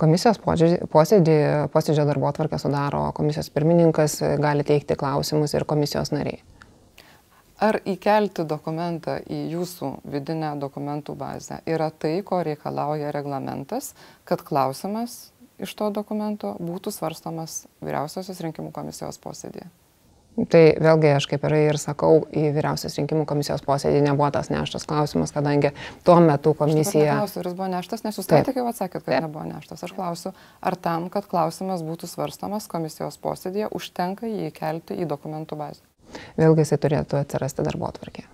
Komisijos 0.00 0.38
posėdį, 0.40 1.34
posėdžio 1.72 2.06
darbo 2.08 2.30
tvarkę 2.32 2.60
sudaro 2.60 3.08
komisijos 3.16 3.50
pirmininkas, 3.52 4.20
gali 4.40 4.64
teikti 4.64 4.96
klausimus 4.96 5.52
ir 5.54 5.66
komisijos 5.68 6.14
nariai. 6.14 6.40
Ar 7.58 7.80
įkelti 7.90 8.44
dokumentą 8.46 9.16
į 9.26 9.38
jūsų 9.50 9.88
vidinę 10.06 10.52
dokumentų 10.62 11.16
bazę 11.18 11.58
yra 11.66 11.88
tai, 11.90 12.20
ko 12.22 12.38
reikalauja 12.46 13.10
reglamentas, 13.10 13.96
kad 14.22 14.44
klausimas 14.46 15.32
iš 15.58 15.74
to 15.74 15.88
dokumento 15.90 16.54
būtų 16.62 16.94
svarstomas 16.94 17.64
Vyriausiosios 17.82 18.38
rinkimų 18.46 18.70
komisijos 18.76 19.18
posėdėje? 19.18 19.66
Tai 20.38 20.60
vėlgi 20.78 21.10
aš 21.16 21.26
kaip 21.26 21.48
ir 21.50 21.80
sakau, 21.82 22.20
į 22.30 22.52
Vyriausios 22.54 22.94
rinkimų 23.00 23.26
komisijos 23.26 23.66
posėdį 23.66 24.04
nebuvo 24.06 24.30
tas 24.30 24.52
neštas 24.54 24.86
klausimas, 24.86 25.34
kadangi 25.34 25.72
tuo 26.06 26.20
metu 26.22 26.54
komisija... 26.54 27.16
Aš 27.16 27.18
klausiu, 27.18 27.40
ar 27.42 27.50
jis 27.50 27.58
buvo 27.58 27.70
neštas, 27.74 28.06
nes 28.06 28.22
jūs 28.22 28.30
ką 28.30 28.44
tik 28.46 28.62
jau 28.62 28.68
atsakėt, 28.70 29.02
kad 29.02 29.16
Taip. 29.16 29.26
nebuvo 29.26 29.42
neštas. 29.50 29.82
Aš 29.82 29.98
klausiu, 29.98 30.36
ar 30.62 30.78
tam, 30.78 31.10
kad 31.10 31.26
klausimas 31.26 31.82
būtų 31.82 32.06
svarstomas 32.06 32.70
komisijos 32.70 33.18
posėdėje, 33.18 33.72
užtenka 33.74 34.30
jį 34.30 34.52
įkelti 34.52 35.02
į 35.02 35.10
dokumentų 35.10 35.58
bazę? 35.58 35.82
Vėlgi 36.40 36.64
jisai 36.64 36.80
turėtų 36.82 37.20
atsirasti 37.20 37.64
darbo 37.66 37.88
atvarkė. 37.90 38.26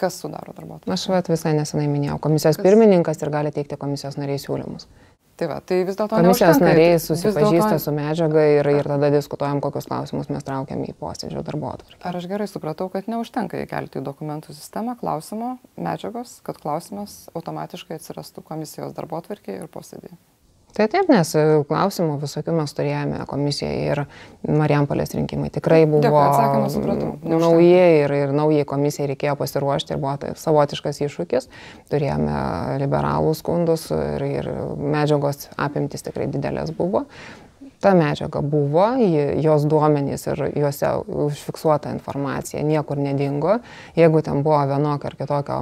Kas 0.00 0.16
sudaro 0.22 0.54
darbo 0.56 0.78
atvarkę? 0.78 0.96
Aš 0.96 1.06
vat, 1.12 1.28
visai 1.28 1.52
nesenai 1.58 1.88
minėjau, 1.90 2.18
komisijos 2.24 2.56
Kas? 2.56 2.64
pirmininkas 2.64 3.20
ir 3.20 3.32
gali 3.32 3.52
teikti 3.52 3.76
komisijos 3.80 4.16
nariai 4.20 4.40
siūlymus. 4.40 4.88
Tai 5.40 5.46
va, 5.48 5.56
tai 5.64 5.78
vis 5.88 5.96
dėlto 5.96 6.18
komisijos 6.20 6.58
nariai 6.60 6.98
susipažįsta 7.00 7.70
dėlto... 7.70 7.80
su 7.80 7.92
medžiaga 7.96 8.42
ir, 8.58 8.66
ir 8.76 8.88
tada 8.92 9.08
diskutuojam, 9.12 9.62
kokius 9.64 9.88
klausimus 9.88 10.28
mes 10.28 10.44
traukiam 10.44 10.82
į 10.84 10.92
posėdžio 11.00 11.40
darbo 11.46 11.70
atvarkę. 11.72 12.00
Ar 12.04 12.18
aš 12.18 12.26
gerai 12.28 12.48
supratau, 12.50 12.90
kad 12.92 13.08
neužtenka 13.08 13.62
įkelti 13.64 14.02
į 14.02 14.04
dokumentų 14.04 14.52
sistemą 14.52 14.98
klausimo 15.00 15.54
medžiagos, 15.80 16.42
kad 16.44 16.60
klausimas 16.60 17.22
automatiškai 17.32 17.96
atsirastų 17.96 18.44
komisijos 18.52 18.92
darbo 18.96 19.16
atvarkėje 19.16 19.64
ir 19.64 19.72
posėdėje? 19.72 20.20
Tai 20.80 20.86
taip, 20.88 21.10
nes 21.12 21.30
e, 21.36 21.40
klausimų 21.68 22.14
visokių 22.22 22.54
mes 22.56 22.72
turėjome 22.72 23.18
komisijoje 23.28 23.80
ir 23.92 23.98
Marijampolės 24.48 25.12
rinkimai 25.12 25.50
tikrai 25.52 25.82
buvo 25.84 26.22
nauji 27.20 27.82
ir, 27.98 28.14
ir 28.16 28.32
naujai 28.32 28.64
komisijai 28.70 29.10
reikėjo 29.10 29.34
pasiruošti 29.36 29.92
ir 29.92 30.00
buvo 30.00 30.14
tai 30.22 30.30
savotiškas 30.40 31.02
iššūkis. 31.04 31.50
Turėjome 31.92 32.40
liberalų 32.80 33.36
skundus 33.36 33.90
ir, 33.92 34.24
ir 34.24 34.50
medžiagos 34.80 35.50
apimtis 35.60 36.08
tikrai 36.08 36.30
didelės 36.32 36.72
buvo 36.72 37.04
ta 37.80 37.94
medžiaga 37.96 38.40
buvo, 38.44 38.86
jos 39.40 39.64
duomenys 39.64 40.26
ir 40.26 40.42
juose 40.56 40.90
užfiksuota 41.08 41.92
informacija 41.94 42.62
niekur 42.62 42.98
nedingo. 43.00 43.58
Jeigu 43.96 44.22
ten 44.22 44.42
buvo 44.44 44.58
vienokio 44.68 45.08
ar 45.08 45.16
kitokio 45.16 45.58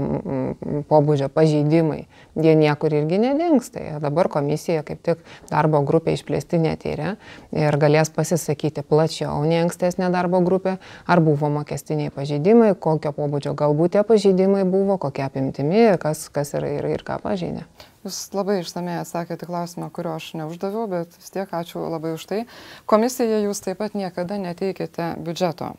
pobūdžio 0.91 1.29
pažeidimai, 1.35 2.01
jie 2.35 2.55
niekur 2.59 2.97
irgi 2.99 3.21
nedings. 3.23 3.71
Tai 3.75 3.85
dabar 4.03 4.31
komisija 4.33 4.83
kaip 4.87 5.03
tik 5.07 5.23
darbo 5.51 5.83
grupė 5.87 6.17
išplėstinė 6.19 6.75
tyrė 6.83 7.15
ir 7.55 7.79
galės 7.79 8.11
pasisakyti 8.15 8.83
plačiau 8.83 9.39
nei 9.47 9.63
ankstesnė 9.63 10.11
darbo 10.15 10.43
grupė, 10.43 10.79
ar 11.07 11.23
buvo 11.23 11.51
mokestiniai 11.61 12.11
pažeidimai, 12.15 12.73
kokio 12.75 13.15
pobūdžio 13.15 13.55
galbūt 13.59 13.95
tie 13.95 14.03
pažeidimai 14.07 14.65
buvo, 14.69 14.99
kokia 14.99 15.31
apimtimi, 15.31 15.87
kas, 16.03 16.27
kas 16.35 16.55
ir, 16.59 16.67
ir, 16.79 16.91
ir 16.99 17.07
ką 17.07 17.21
pažeidė. 17.23 17.65
Jūs 18.07 18.19
labai 18.31 18.61
išsamei 18.63 18.99
atsakėte 19.01 19.49
klausimą, 19.49 19.89
kurio 19.95 20.15
aš 20.15 20.31
neuždaviau, 20.39 20.87
bet 20.91 21.17
vis 21.19 21.33
tiek 21.35 21.51
ačiū 21.51 21.83
labai 21.91 22.15
už 22.15 22.27
tai. 22.31 22.45
Komisija 22.87 23.41
jūs 23.43 23.63
taip 23.65 23.81
pat 23.83 23.97
niekada 23.99 24.39
neteikėte 24.39 25.17
biudžeto. 25.25 25.73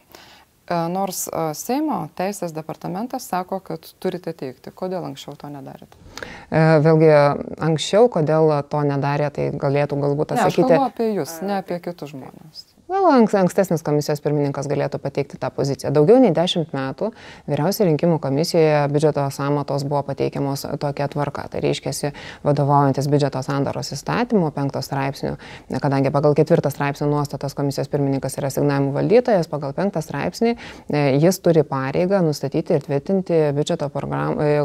E, 0.69 0.79
nors 0.91 1.23
e, 1.27 1.45
Seimo 1.57 2.01
teisės 2.19 2.51
departamentas 2.55 3.29
sako, 3.31 3.61
kad 3.63 3.87
turite 4.03 4.33
teikti. 4.35 4.73
Kodėl 4.75 5.07
anksčiau 5.07 5.37
to 5.39 5.51
nedarėte? 5.53 5.95
Vėlgi, 6.51 7.13
anksčiau, 7.69 8.09
kodėl 8.11 8.51
to 8.69 8.83
nedarė, 8.85 9.31
tai 9.33 9.47
galėtų 9.55 10.01
galbūt 10.03 10.35
atsakyti. 10.35 10.65
Ne, 10.65 10.67
aš 10.67 10.75
kalbu 10.75 10.89
apie 10.91 11.09
jūs, 11.15 11.39
ne 11.45 11.57
apie 11.61 11.79
kitus 11.87 12.11
žmonės. 12.11 12.67
Gal 12.89 13.05
ankstesnis 13.37 13.83
komisijos 13.85 14.17
pirmininkas 14.25 14.65
galėtų 14.65 14.97
pateikti 15.03 15.37
tą 15.37 15.51
poziciją. 15.53 15.91
Daugiau 15.93 16.17
nei 16.17 16.31
dešimt 16.33 16.71
metų 16.73 17.11
vyriausiai 17.45 17.85
rinkimų 17.91 18.15
komisijoje 18.23 18.79
biudžeto 18.89 19.27
samatos 19.29 19.83
buvo 19.85 19.99
pateikiamos 20.07 20.63
tokia 20.81 21.05
tvarka. 21.13 21.43
Tai 21.53 21.61
reiškia, 21.61 22.09
vadovaujantis 22.41 23.05
biudžeto 23.13 23.43
sandaros 23.45 23.93
įstatymu, 23.93 24.49
penktos 24.55 24.89
straipsnių, 24.89 25.35
kadangi 25.83 26.09
pagal 26.15 26.33
ketvirtą 26.39 26.71
straipsnių 26.73 27.11
nuostatas 27.11 27.53
komisijos 27.53 27.91
pirmininkas 27.93 28.39
yra 28.41 28.49
signavimų 28.55 28.95
valdytojas, 28.97 29.51
pagal 29.53 29.77
penktą 29.77 30.01
straipsnį 30.01 30.55
e, 30.55 31.03
jis 31.21 31.41
turi 31.45 31.61
pareigą 31.69 32.23
nustatyti 32.25 32.73
ir 32.73 32.87
tvirtinti 32.87 33.39
biudžeto 33.53 33.91
program, 33.93 34.41
e, 34.41 34.57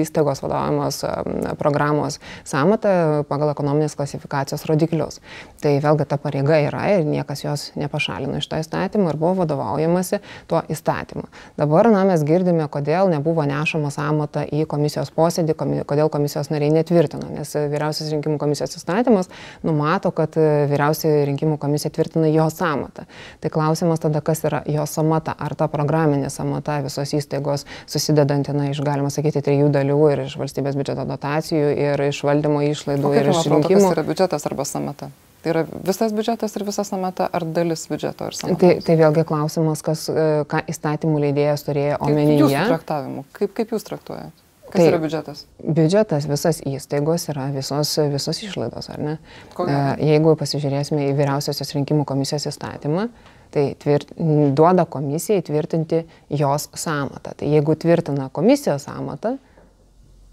įstaigos 0.00 0.42
vadovamos 0.42 1.04
e, 1.06 1.14
programos 1.62 2.18
samatą 2.42 3.22
pagal 3.30 3.54
ekonominės 3.54 3.94
klasifikacijos 3.94 4.66
rodiklius. 4.66 5.22
Tai 5.62 5.78
vėlgi 5.86 6.10
ta 6.10 6.18
pareiga 6.18 6.58
yra 6.66 6.84
ir 6.96 7.06
niekas 7.06 7.46
jos 7.46 7.67
nepašalino 7.76 8.38
iš 8.38 8.48
to 8.48 8.60
įstatymo 8.60 9.12
ir 9.12 9.18
buvo 9.20 9.34
vadovaujamasi 9.42 10.20
tuo 10.50 10.62
įstatymu. 10.70 11.26
Dabar 11.58 11.90
na, 11.92 12.04
mes 12.08 12.22
girdime, 12.26 12.66
kodėl 12.72 13.10
nebuvo 13.12 13.44
nešama 13.48 13.90
samata 13.94 14.44
į 14.44 14.64
komisijos 14.70 15.12
posėdį, 15.16 15.56
kodėl 15.88 16.10
komisijos 16.12 16.50
nariai 16.52 16.72
netvirtino, 16.74 17.28
nes 17.34 17.52
vyriausias 17.58 18.10
rinkimų 18.14 18.38
komisijos 18.40 18.78
įstatymas 18.78 19.30
numato, 19.66 20.12
kad 20.14 20.36
vyriausiai 20.38 21.26
rinkimų 21.28 21.58
komisija 21.60 21.92
tvirtina 21.94 22.30
jo 22.32 22.48
samatą. 22.52 23.06
Tai 23.42 23.52
klausimas 23.52 24.02
tada, 24.02 24.22
kas 24.24 24.44
yra 24.48 24.62
jo 24.68 24.86
samata, 24.88 25.34
ar 25.38 25.56
ta 25.58 25.68
programinė 25.72 26.30
samata 26.32 26.80
visos 26.84 27.14
įstaigos 27.18 27.66
susidedanti, 27.86 28.54
na, 28.56 28.70
iš, 28.72 28.82
galima 28.86 29.12
sakyti, 29.14 29.42
trijų 29.44 29.70
dalių 29.74 30.00
ir 30.12 30.26
iš 30.26 30.38
valstybės 30.40 30.78
biudžeto 30.78 31.06
dotacijų, 31.08 31.72
ir 31.88 32.04
iš 32.08 32.22
valdymo 32.26 32.64
išlaidų, 32.72 33.14
ir 33.16 33.32
iš 33.34 33.48
rinkimų. 33.48 33.88
Tai 33.88 33.96
yra 33.98 34.06
biudžetas 34.10 34.48
arba 34.50 34.68
samata. 34.68 35.12
Tai 35.42 35.52
yra 35.52 35.62
visas 35.86 36.12
biudžetas 36.16 36.56
ir 36.58 36.64
visa 36.66 36.82
samata 36.86 37.28
ar 37.32 37.46
dalis 37.54 37.84
biudžeto 37.90 38.26
ir 38.26 38.34
samata? 38.34 38.58
Tai, 38.58 38.72
tai 38.82 38.96
vėlgi 38.98 39.22
klausimas, 39.28 39.84
kas, 39.86 40.08
e, 40.10 40.26
ką 40.50 40.64
įstatymų 40.72 41.22
leidėjas 41.28 41.62
turėjo 41.68 42.00
omenyje. 42.02 42.40
Jūsų 42.42 42.66
traktavimu. 42.72 43.24
Kaip, 43.38 43.54
kaip 43.54 43.74
jūs 43.76 43.86
traktuojate? 43.86 44.44
Kas 44.68 44.82
tai, 44.82 44.88
yra 44.90 44.98
biudžetas? 45.00 45.44
Biudžetas, 45.62 46.26
visas 46.28 46.58
įstaigos 46.66 47.28
yra 47.32 47.46
visos, 47.54 47.94
visos 48.12 48.40
išlaidos, 48.44 48.90
ar 48.92 49.00
ne? 49.00 49.14
Kokia? 49.56 49.76
E, 49.94 50.08
jeigu 50.10 50.34
pasižiūrėsime 50.40 51.06
į 51.06 51.14
vyriausiosios 51.16 51.70
rinkimų 51.76 52.04
komisijos 52.08 52.48
įstatymą, 52.50 53.06
tai 53.54 53.64
tvirt, 53.80 54.10
duoda 54.58 54.84
komisijai 54.90 55.44
tvirtinti 55.46 56.02
jos 56.34 56.66
samatą. 56.76 57.32
Tai 57.38 57.48
jeigu 57.48 57.78
tvirtina 57.80 58.28
komisijos 58.34 58.84
samatą, 58.90 59.36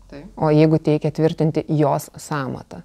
tai. 0.10 0.26
o 0.36 0.50
jeigu 0.52 0.82
teikia 0.84 1.14
tvirtinti 1.16 1.64
jos 1.78 2.10
samatą. 2.20 2.82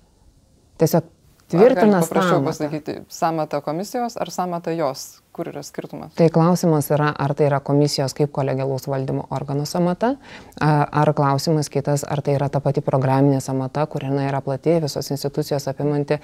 Tiesiog 0.79 1.09
tvirtina 1.50 2.00
paprašiau 2.00 2.45
pasakyti, 2.45 3.00
samata 3.09 3.61
komisijos 3.61 4.16
ar 4.16 4.30
samata 4.30 4.75
jos 4.76 5.21
kur 5.32 5.49
yra 5.52 5.62
skirtumas? 5.66 6.12
Tai 6.18 6.28
klausimas 6.32 6.90
yra, 6.90 7.12
ar 7.16 7.34
tai 7.38 7.46
yra 7.49 7.60
komisijos 7.64 8.14
kaip 8.18 8.32
kolegialaus 8.34 8.88
valdymo 8.90 9.26
organų 9.30 9.66
samata, 9.68 10.14
ar 10.60 11.12
klausimas 11.16 11.70
kitas, 11.72 12.04
ar 12.04 12.22
tai 12.26 12.37
yra 12.38 12.50
ta 12.52 12.60
pati 12.64 12.82
programinė 12.84 13.40
samata, 13.44 13.87
kuri 13.90 14.10
yra 14.26 14.42
plati, 14.44 14.78
visos 14.82 15.10
institucijos 15.10 15.68
apimanti 15.70 16.18
e, 16.18 16.20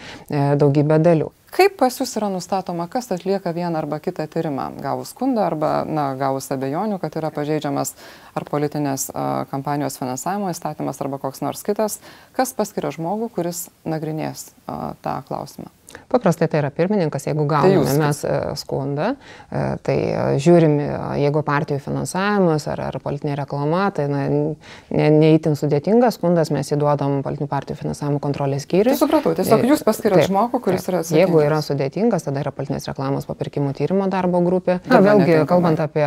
daugybę 0.59 0.99
dalių. 1.03 1.31
Kaip 1.57 1.79
pas 1.81 1.95
jūs 1.97 2.11
yra 2.19 2.29
nustatoma, 2.29 2.85
kas 2.93 3.09
atlieka 3.15 3.53
vieną 3.57 3.79
arba 3.79 3.97
kitą 4.03 4.27
tyrimą? 4.29 4.67
Gavus 4.83 5.15
skundą 5.15 5.47
arba, 5.47 5.71
na, 5.89 6.11
gavus 6.19 6.51
abejonių, 6.53 6.99
kad 7.01 7.17
yra 7.17 7.31
pažeidžiamas 7.33 7.95
ar 8.37 8.45
politinės 8.51 9.09
kampanijos 9.53 9.97
finansavimo 9.97 10.51
įstatymas 10.53 11.01
arba 11.01 11.23
koks 11.23 11.41
nors 11.47 11.65
kitas, 11.65 12.01
kas 12.37 12.53
paskiria 12.59 12.93
žmogų, 12.99 13.31
kuris 13.39 13.69
nagrinės 13.89 14.51
tą 14.67 15.17
klausimą? 15.31 15.76
Paprastai 16.09 16.47
tai 16.49 16.61
yra 16.61 16.71
pirmininkas, 16.71 17.27
jeigu 17.27 17.45
tai 17.47 17.61
gauname 17.61 17.87
tai 17.87 17.99
mes 17.99 18.23
e, 18.25 18.35
skundą, 18.59 19.09
e, 19.51 19.63
tai 19.87 19.97
e, 19.99 20.21
žiūrim, 20.43 20.77
jeigu 21.19 21.43
partijų 21.47 21.81
finansavimas 21.83 22.67
ar, 22.71 22.83
ar 22.89 22.99
politinė 23.03 23.35
reklama, 23.41 23.89
tai 23.95 24.07
na, 24.11 24.23
ne, 24.31 25.07
neįtin 25.17 25.57
sudėtingas 25.59 26.19
skundas, 26.19 26.53
mes 26.55 26.71
įduodam 26.75 27.19
politinių 27.27 27.49
partijų 27.51 27.81
finansavimo 27.81 28.21
kontrolės 28.23 28.67
skyriui. 28.67 28.95
Tai 28.95 29.01
supratau, 29.01 29.35
tiesiog 29.39 29.67
jūs 29.67 29.83
paskiriate 29.87 30.29
žmogų, 30.29 30.61
kuris 30.67 30.87
taip. 30.87 30.93
yra 30.93 31.03
atsakingas. 31.03 31.23
Jeigu 31.25 31.43
yra 31.43 31.61
sudėtingas, 31.67 32.27
tada 32.29 32.45
yra 32.45 32.55
politinės 32.55 32.87
reklamos 32.91 33.27
papirkimų 33.31 33.75
tyrimo 33.79 34.07
darbo 34.13 34.43
grupė. 34.47 34.79
Na, 34.91 35.03
vėlgi, 35.05 35.41
kalbant 35.51 35.83
apie 35.83 36.07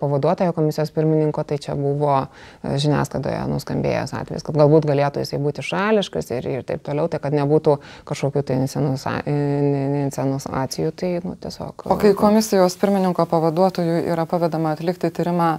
pavaduotojo 0.00 0.56
komisijos 0.56 0.92
pirmininko, 0.96 1.44
tai 1.44 1.60
čia 1.60 1.76
buvo 1.76 2.22
žiniasklaidoje 2.64 3.44
nuskambėjęs 3.52 4.16
atvejis, 4.16 4.46
kad 4.46 4.56
galbūt 4.64 4.88
galėtų 4.88 5.24
jisai 5.24 5.40
būti 5.44 5.64
šališkas 5.66 6.32
ir, 6.38 6.50
ir 6.56 6.66
taip 6.68 6.84
toliau, 6.86 7.10
tai 7.12 7.20
kad 7.22 7.36
nebūtų 7.36 7.78
kažkokių 8.08 8.46
tai 8.46 8.60
insinuacijų 8.64 8.86
insinuacijų, 9.26 10.92
tai 10.96 11.10
nu, 11.24 11.34
tiesiog. 11.40 11.86
O 11.90 11.96
kai 12.00 12.12
komisijos 12.18 12.76
pirmininko 12.80 13.26
pavaduotojui 13.30 14.04
yra 14.12 14.26
pavedama 14.28 14.74
atlikti 14.76 15.10
tyrimą 15.14 15.50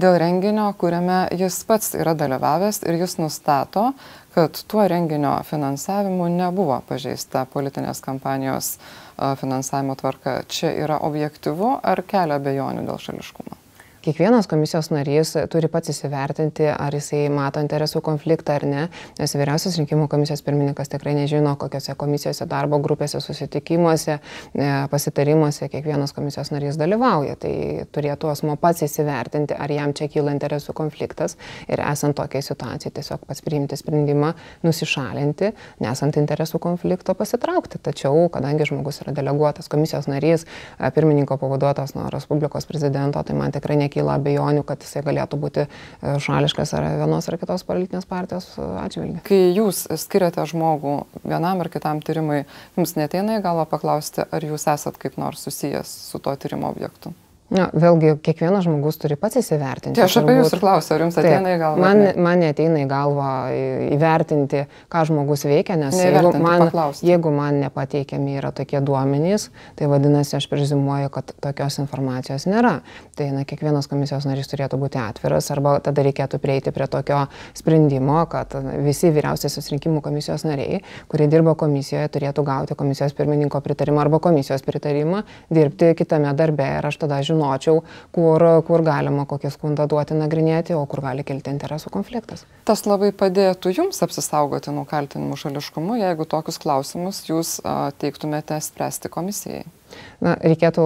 dėl 0.00 0.16
renginio, 0.22 0.68
kuriame 0.78 1.22
jis 1.36 1.60
pats 1.68 1.94
yra 1.98 2.14
dalyvavęs 2.18 2.82
ir 2.86 2.98
jis 3.00 3.18
nustato, 3.20 3.90
kad 4.34 4.60
tuo 4.70 4.86
renginio 4.88 5.34
finansavimu 5.46 6.28
nebuvo 6.32 6.80
pažeista 6.88 7.46
politinės 7.50 8.02
kampanijos 8.04 8.76
finansavimo 9.40 9.96
tvarka, 10.00 10.40
čia 10.48 10.72
yra 10.84 11.00
objektivu 11.06 11.74
ar 11.82 12.04
kelia 12.06 12.38
bejonių 12.40 12.86
dėl 12.86 13.02
šališkumo? 13.02 13.59
Kiekvienas 14.00 14.46
komisijos 14.48 14.86
narys 14.94 15.34
turi 15.52 15.68
pats 15.68 15.90
įsivertinti, 15.92 16.64
ar 16.72 16.94
jisai 16.96 17.26
mato 17.28 17.60
interesų 17.60 18.00
konfliktą 18.00 18.54
ar 18.56 18.62
ne, 18.64 18.84
nes 19.18 19.34
vyriausias 19.36 19.74
rinkimų 19.76 20.06
komisijos 20.08 20.40
pirmininkas 20.46 20.88
tikrai 20.88 21.12
nežino, 21.18 21.52
kokiuose 21.60 21.92
komisijose, 22.00 22.46
darbo 22.48 22.78
grupėse, 22.80 23.20
susitikimuose, 23.20 24.14
e, 24.16 24.68
pasitarimuose 24.88 25.68
kiekvienas 25.68 26.16
komisijos 26.16 26.48
narys 26.54 26.78
dalyvauja. 26.80 27.34
Tai 27.42 27.52
turėtų 27.92 28.30
asmo 28.32 28.54
pats 28.62 28.86
įsivertinti, 28.86 29.52
ar 29.52 29.68
jam 29.76 29.92
čia 29.92 30.08
kyla 30.08 30.32
interesų 30.32 30.72
konfliktas 30.80 31.36
ir 31.68 31.84
esant 31.84 32.16
tokiai 32.16 32.40
situacijai 32.40 32.94
tiesiog 32.96 33.28
pats 33.28 33.44
priimti 33.44 33.76
sprendimą 33.76 34.32
nusišalinti, 34.64 35.52
nesant 35.84 36.16
interesų 36.16 36.62
konflikto 36.70 37.12
pasitraukti. 37.20 37.82
Tačiau, 37.84 38.30
kadangi 38.32 38.64
žmogus 38.72 39.02
yra 39.04 39.12
deleguotas 39.20 39.68
komisijos 39.68 40.08
narys, 40.08 40.48
pirmininko 40.80 41.36
pavaduotas 41.36 41.92
nuo 42.00 42.08
Respublikos 42.08 42.64
prezidento, 42.64 43.20
tai 43.20 43.36
man 43.36 43.52
tikrai 43.52 43.76
ne 43.76 43.89
nekyla 43.90 44.18
abejonių, 44.20 44.62
kad 44.66 44.82
jisai 44.86 45.02
galėtų 45.02 45.38
būti 45.42 45.66
e, 45.66 45.70
šališkas 46.22 46.74
ar 46.78 46.86
vienos 47.02 47.28
ar 47.28 47.38
kitos 47.40 47.66
politinės 47.66 48.06
partijos 48.06 48.46
e, 48.56 48.66
atžvilgiu. 48.84 49.24
Kai 49.26 49.40
jūs 49.56 49.88
skiriate 50.00 50.46
žmogų 50.46 50.96
vienam 51.24 51.60
ar 51.60 51.72
kitam 51.72 52.02
tyrimui, 52.04 52.44
jums 52.78 52.94
neteina 52.96 53.40
į 53.40 53.44
galvą 53.44 53.66
paklausti, 53.70 54.24
ar 54.30 54.46
jūs 54.46 54.68
esat 54.70 55.00
kaip 55.00 55.18
nors 55.18 55.42
susijęs 55.46 55.90
su 56.12 56.22
to 56.22 56.36
tyrimo 56.38 56.70
objektu? 56.70 57.14
Na, 57.50 57.66
vėlgi, 57.74 58.12
kiekvienas 58.22 58.62
žmogus 58.62 59.00
turi 59.02 59.16
pats 59.18 59.40
įsivertinti. 59.40 59.96
Tai 59.98 60.04
aš 60.06 60.20
apie 60.20 60.36
jūs 60.36 60.52
ir 60.54 60.60
klausiu, 60.62 60.92
ar 60.94 61.02
jums 61.02 61.16
ateina 61.18 61.40
taip, 61.42 61.56
į 61.56 61.58
galvą? 61.58 61.80
Man, 61.82 62.02
ne? 62.04 62.10
man 62.22 62.42
neteina 62.44 62.82
į 62.84 62.86
galvą 62.90 63.30
įvertinti, 63.96 64.60
ką 64.92 65.02
žmogus 65.08 65.42
veikia, 65.48 65.74
nes 65.80 65.96
jeigu 65.98 66.30
man, 66.38 66.62
paklausti. 66.68 67.08
jeigu 67.10 67.32
man 67.34 67.58
nepateikiami 67.64 68.36
yra 68.38 68.52
tokie 68.54 68.78
duomenys, 68.86 69.48
tai 69.78 69.88
vadinasi, 69.90 70.36
aš 70.38 70.46
prezimuoju, 70.52 71.10
kad 71.16 71.32
tokios 71.42 71.80
informacijos 71.82 72.46
nėra. 72.46 72.76
Tai 73.18 73.26
na, 73.34 73.42
kiekvienas 73.42 73.90
komisijos 73.90 74.28
narys 74.30 74.52
turėtų 74.52 74.78
būti 74.78 75.02
atviras 75.02 75.50
arba 75.50 75.74
tada 75.82 76.06
reikėtų 76.06 76.38
prieiti 76.38 76.70
prie 76.76 76.86
tokio 76.90 77.24
sprendimo, 77.58 78.20
kad 78.30 78.54
visi 78.86 79.10
vyriausiasis 79.10 79.72
rinkimų 79.74 80.04
komisijos 80.06 80.46
nariai, 80.46 80.84
kurie 81.10 81.26
dirba 81.26 81.56
komisijoje, 81.58 82.06
turėtų 82.14 82.46
gauti 82.46 82.78
komisijos 82.78 83.18
pirmininko 83.18 83.58
pritarimą 83.66 84.06
arba 84.06 84.22
komisijos 84.22 84.62
pritarimą 84.62 85.24
dirbti 85.50 85.96
kitame 85.98 86.30
darbe 86.38 86.70
ir 86.78 86.86
aš 86.86 87.02
tada 87.02 87.18
žinau, 87.26 87.39
žinočiau, 87.40 87.82
kur, 88.12 88.44
kur 88.66 88.84
galima 88.84 89.26
kokį 89.28 89.50
skundą 89.54 89.86
duoti 89.88 90.14
nagrinėti, 90.18 90.76
o 90.76 90.84
kur 90.86 91.02
gali 91.04 91.24
kilti 91.24 91.50
interesų 91.50 91.90
konfliktas. 91.90 92.44
Tas 92.64 92.84
labai 92.86 93.12
padėtų 93.12 93.72
jums 93.74 94.02
apsisaugoti 94.04 94.70
nuo 94.74 94.84
kaltinimų 94.84 95.38
šališkumu, 95.40 95.98
jeigu 96.00 96.28
tokius 96.28 96.60
klausimus 96.60 97.24
jūs 97.28 97.58
teiktumėte 98.00 98.60
spręsti 98.60 99.10
komisijai. 99.10 99.64
Na, 100.20 100.34
reikėtų 100.36 100.84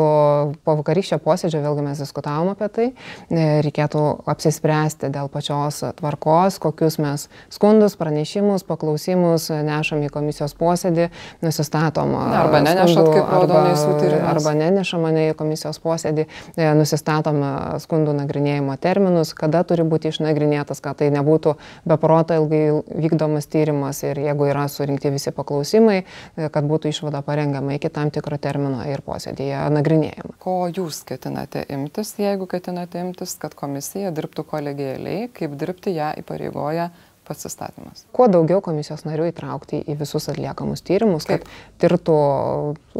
po 0.64 0.76
vakarykščio 0.78 1.18
posėdžio, 1.22 1.62
vėlgi 1.64 1.84
mes 1.86 2.00
diskutavom 2.02 2.52
apie 2.52 2.68
tai, 2.70 2.86
e, 3.28 3.46
reikėtų 3.66 4.02
apsispręsti 4.30 5.10
dėl 5.14 5.30
pačios 5.32 5.80
tvarkos, 5.98 6.60
kokius 6.62 7.00
mes 7.02 7.26
skundus, 7.52 7.96
pranešimus, 7.98 8.62
paklausimus 8.68 9.48
nešam 9.50 10.04
į 10.06 10.12
komisijos 10.14 10.54
posėdį, 10.58 11.08
nusistatom. 11.42 12.14
Arba 12.14 12.62
nenešat 12.64 13.10
kaip 13.10 13.32
raudonis 13.32 13.82
sutirimas. 13.82 14.28
Arba 14.34 14.54
nenešam 14.58 15.02
mane 15.04 15.28
į 15.32 15.36
komisijos 15.38 15.80
posėdį, 15.82 16.28
e, 16.54 16.70
nusistatom 16.78 17.42
skundų 17.82 18.14
nagrinėjimo 18.20 18.76
terminus, 18.80 19.34
kada 19.34 19.64
turi 19.66 19.86
būti 19.88 20.12
išnagrinėtas, 20.12 20.82
kad 20.84 21.00
tai 21.02 21.10
nebūtų 21.14 21.56
beproto 21.88 22.38
ilgai 22.38 22.62
vykdomas 22.94 23.48
tyrimas 23.50 24.02
ir 24.06 24.20
jeigu 24.22 24.48
yra 24.50 24.66
surinkti 24.70 25.12
visi 25.14 25.34
paklausimai, 25.34 26.04
e, 26.04 26.48
kad 26.54 26.66
būtų 26.70 26.94
išvada 26.94 27.22
parengiama 27.26 27.76
iki 27.78 27.90
tam 27.92 28.14
tikro 28.14 28.38
termino 28.38 28.84
ir 28.94 29.02
posėdėje 29.06 29.62
nagrinėjama. 29.74 30.36
Ko 30.42 30.56
jūs 30.70 31.02
ketinate 31.08 31.64
imtis, 31.74 32.14
jeigu 32.20 32.48
ketinate 32.50 33.02
imtis, 33.02 33.36
kad 33.40 33.56
komisija 33.58 34.12
dirbtų 34.14 34.46
kolegialiai, 34.50 35.28
kaip 35.34 35.58
dirbti 35.60 35.96
ją 35.96 36.12
įpareigoja 36.22 36.90
pats 37.24 37.46
įstatymas. 37.48 38.04
Kuo 38.14 38.26
daugiau 38.28 38.60
komisijos 38.64 39.04
narių 39.08 39.30
įtraukti 39.30 39.80
į 39.88 39.96
visus 40.00 40.28
atliekamus 40.32 40.84
tyrimus, 40.84 41.26
kad 41.28 41.46
tirtų, 41.82 42.16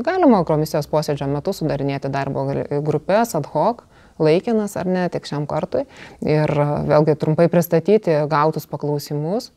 galima 0.07 0.41
komisijos 0.49 0.89
posėdžio 0.91 1.29
metu 1.31 1.53
sudarinėti 1.57 2.11
darbo 2.13 2.47
grupės 2.87 3.35
ad 3.39 3.49
hoc, 3.53 3.85
laikinas 4.23 4.77
ar 4.81 4.89
ne, 4.89 5.05
tik 5.13 5.29
šiam 5.29 5.49
kartui. 5.51 5.85
Ir 6.25 6.51
vėlgi 6.89 7.19
trumpai 7.21 7.51
pristatyti 7.53 8.23
gautus 8.31 8.69
paklausimus, 8.71 9.51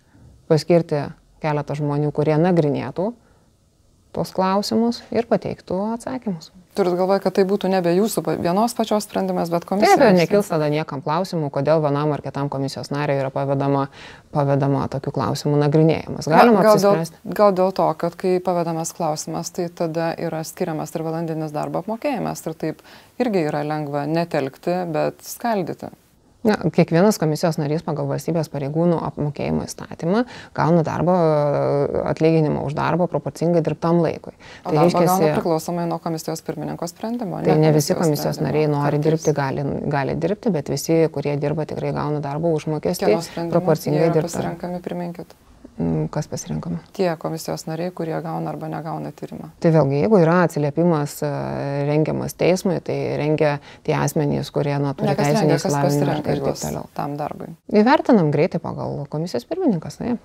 paskirti 0.51 1.07
keletą 1.43 1.77
žmonių, 1.77 2.11
kurie 2.15 2.35
nagrinėtų 2.41 3.11
tuos 4.15 4.31
klausimus 4.35 5.03
ir 5.11 5.27
pateiktų 5.29 5.81
atsakymus. 5.95 6.51
Turit 6.77 6.93
galvoje, 6.93 7.23
kad 7.23 7.33
tai 7.33 7.41
būtų 7.49 7.71
nebe 7.73 7.89
jūsų 7.95 8.21
vienos 8.37 8.75
pačios 8.77 9.07
sprendimas, 9.07 9.49
bet 9.49 9.65
komisijos. 9.65 9.97
Taip, 9.97 10.13
nekils 10.13 10.51
tada 10.51 10.67
niekam 10.69 11.01
klausimų, 11.01 11.49
kodėl 11.55 11.81
vienam 11.81 12.13
ar 12.13 12.21
kitam 12.21 12.51
komisijos 12.53 12.91
nariui 12.93 13.17
yra 13.17 13.31
pavedama, 13.33 13.87
pavedama 14.35 14.83
tokių 14.93 15.15
klausimų 15.15 15.57
nagrinėjimas. 15.63 16.29
Galima 16.29 16.61
gal, 16.61 16.77
gal, 16.77 17.01
dėl, 17.01 17.33
gal 17.39 17.57
dėl 17.57 17.73
to, 17.81 17.87
kad 18.03 18.17
kai 18.21 18.37
pavedamas 18.45 18.93
klausimas, 18.93 19.49
tai 19.57 19.71
tada 19.73 20.11
yra 20.21 20.43
skiriamas 20.45 20.93
ir 20.93 21.07
valandinis 21.07 21.55
darbo 21.55 21.81
apmokėjimas 21.81 22.45
ir 22.45 22.59
taip 22.61 22.85
irgi 23.17 23.47
yra 23.49 23.65
lengva 23.65 24.05
netelkti, 24.05 24.83
bet 24.93 25.25
skaldyti. 25.25 25.89
Na, 26.47 26.57
kiekvienas 26.73 27.19
komisijos 27.19 27.57
narys 27.59 27.83
pagal 27.85 28.07
valstybės 28.09 28.49
pareigūnų 28.53 28.99
apmokėjimo 29.09 29.65
įstatymą 29.67 30.23
gauna 30.57 30.83
darbo 30.87 31.15
atlyginimą 32.07 32.63
už 32.67 32.77
darbą 32.77 33.09
proporcingai 33.11 33.63
dirbtam 33.65 33.99
laikui. 34.03 34.33
O 34.63 34.71
tai 34.71 34.85
reiškia, 34.85 35.33
priklausomai 35.37 35.87
nuo 35.89 35.99
komisijos 36.03 36.43
pirmininko 36.47 36.87
sprendimo. 36.89 37.41
Tai 37.43 37.57
ne, 37.57 37.67
ne 37.67 37.73
visi 37.75 37.97
komisijos 37.97 38.39
nariai 38.43 38.69
nori 38.71 38.97
kartais. 38.97 39.09
dirbti, 39.09 39.35
gali, 39.37 39.65
gali 39.91 40.15
dirbti, 40.15 40.53
bet 40.55 40.71
visi, 40.71 41.01
kurie 41.13 41.35
dirba, 41.41 41.67
tikrai 41.69 41.91
gauna 41.95 42.23
darbo 42.23 42.53
užmokestį 42.55 43.17
proporcingai 43.51 44.09
dirbti. 44.15 44.37
Pasirenkami, 44.37 44.81
priminkit. 44.85 45.35
Mm, 45.77 46.07
kas 46.09 46.25
pasirinkama? 46.31 46.79
Tie 46.97 47.09
komisijos 47.21 47.67
nariai, 47.67 47.91
kurie 47.93 48.15
gauna 48.25 48.49
arba 48.49 48.69
negauna 48.71 49.11
tyrimą. 49.13 49.51
Tai 49.61 49.71
vėlgi, 49.75 49.99
jeigu 50.01 50.21
yra 50.23 50.39
atsiliepimas 50.47 51.19
e, 51.27 51.29
rengiamas 51.89 52.33
teismui, 52.39 52.79
tai 52.85 52.97
rengia 53.21 53.57
tie 53.85 53.93
asmenys, 53.99 54.49
kurie 54.55 54.73
nuo 54.81 54.95
turi 54.97 55.13
teisinį 55.19 55.59
išsilavinimą 55.59 56.17
ir 56.23 56.41
taip 56.49 56.63
toliau. 56.63 56.89
Tam 56.97 57.13
darbui. 57.19 57.51
Įvertinam 57.69 58.33
greitai 58.33 58.63
pagal 58.63 59.05
komisijos 59.13 59.45
pirmininkas, 59.45 60.01
ne? 60.01 60.17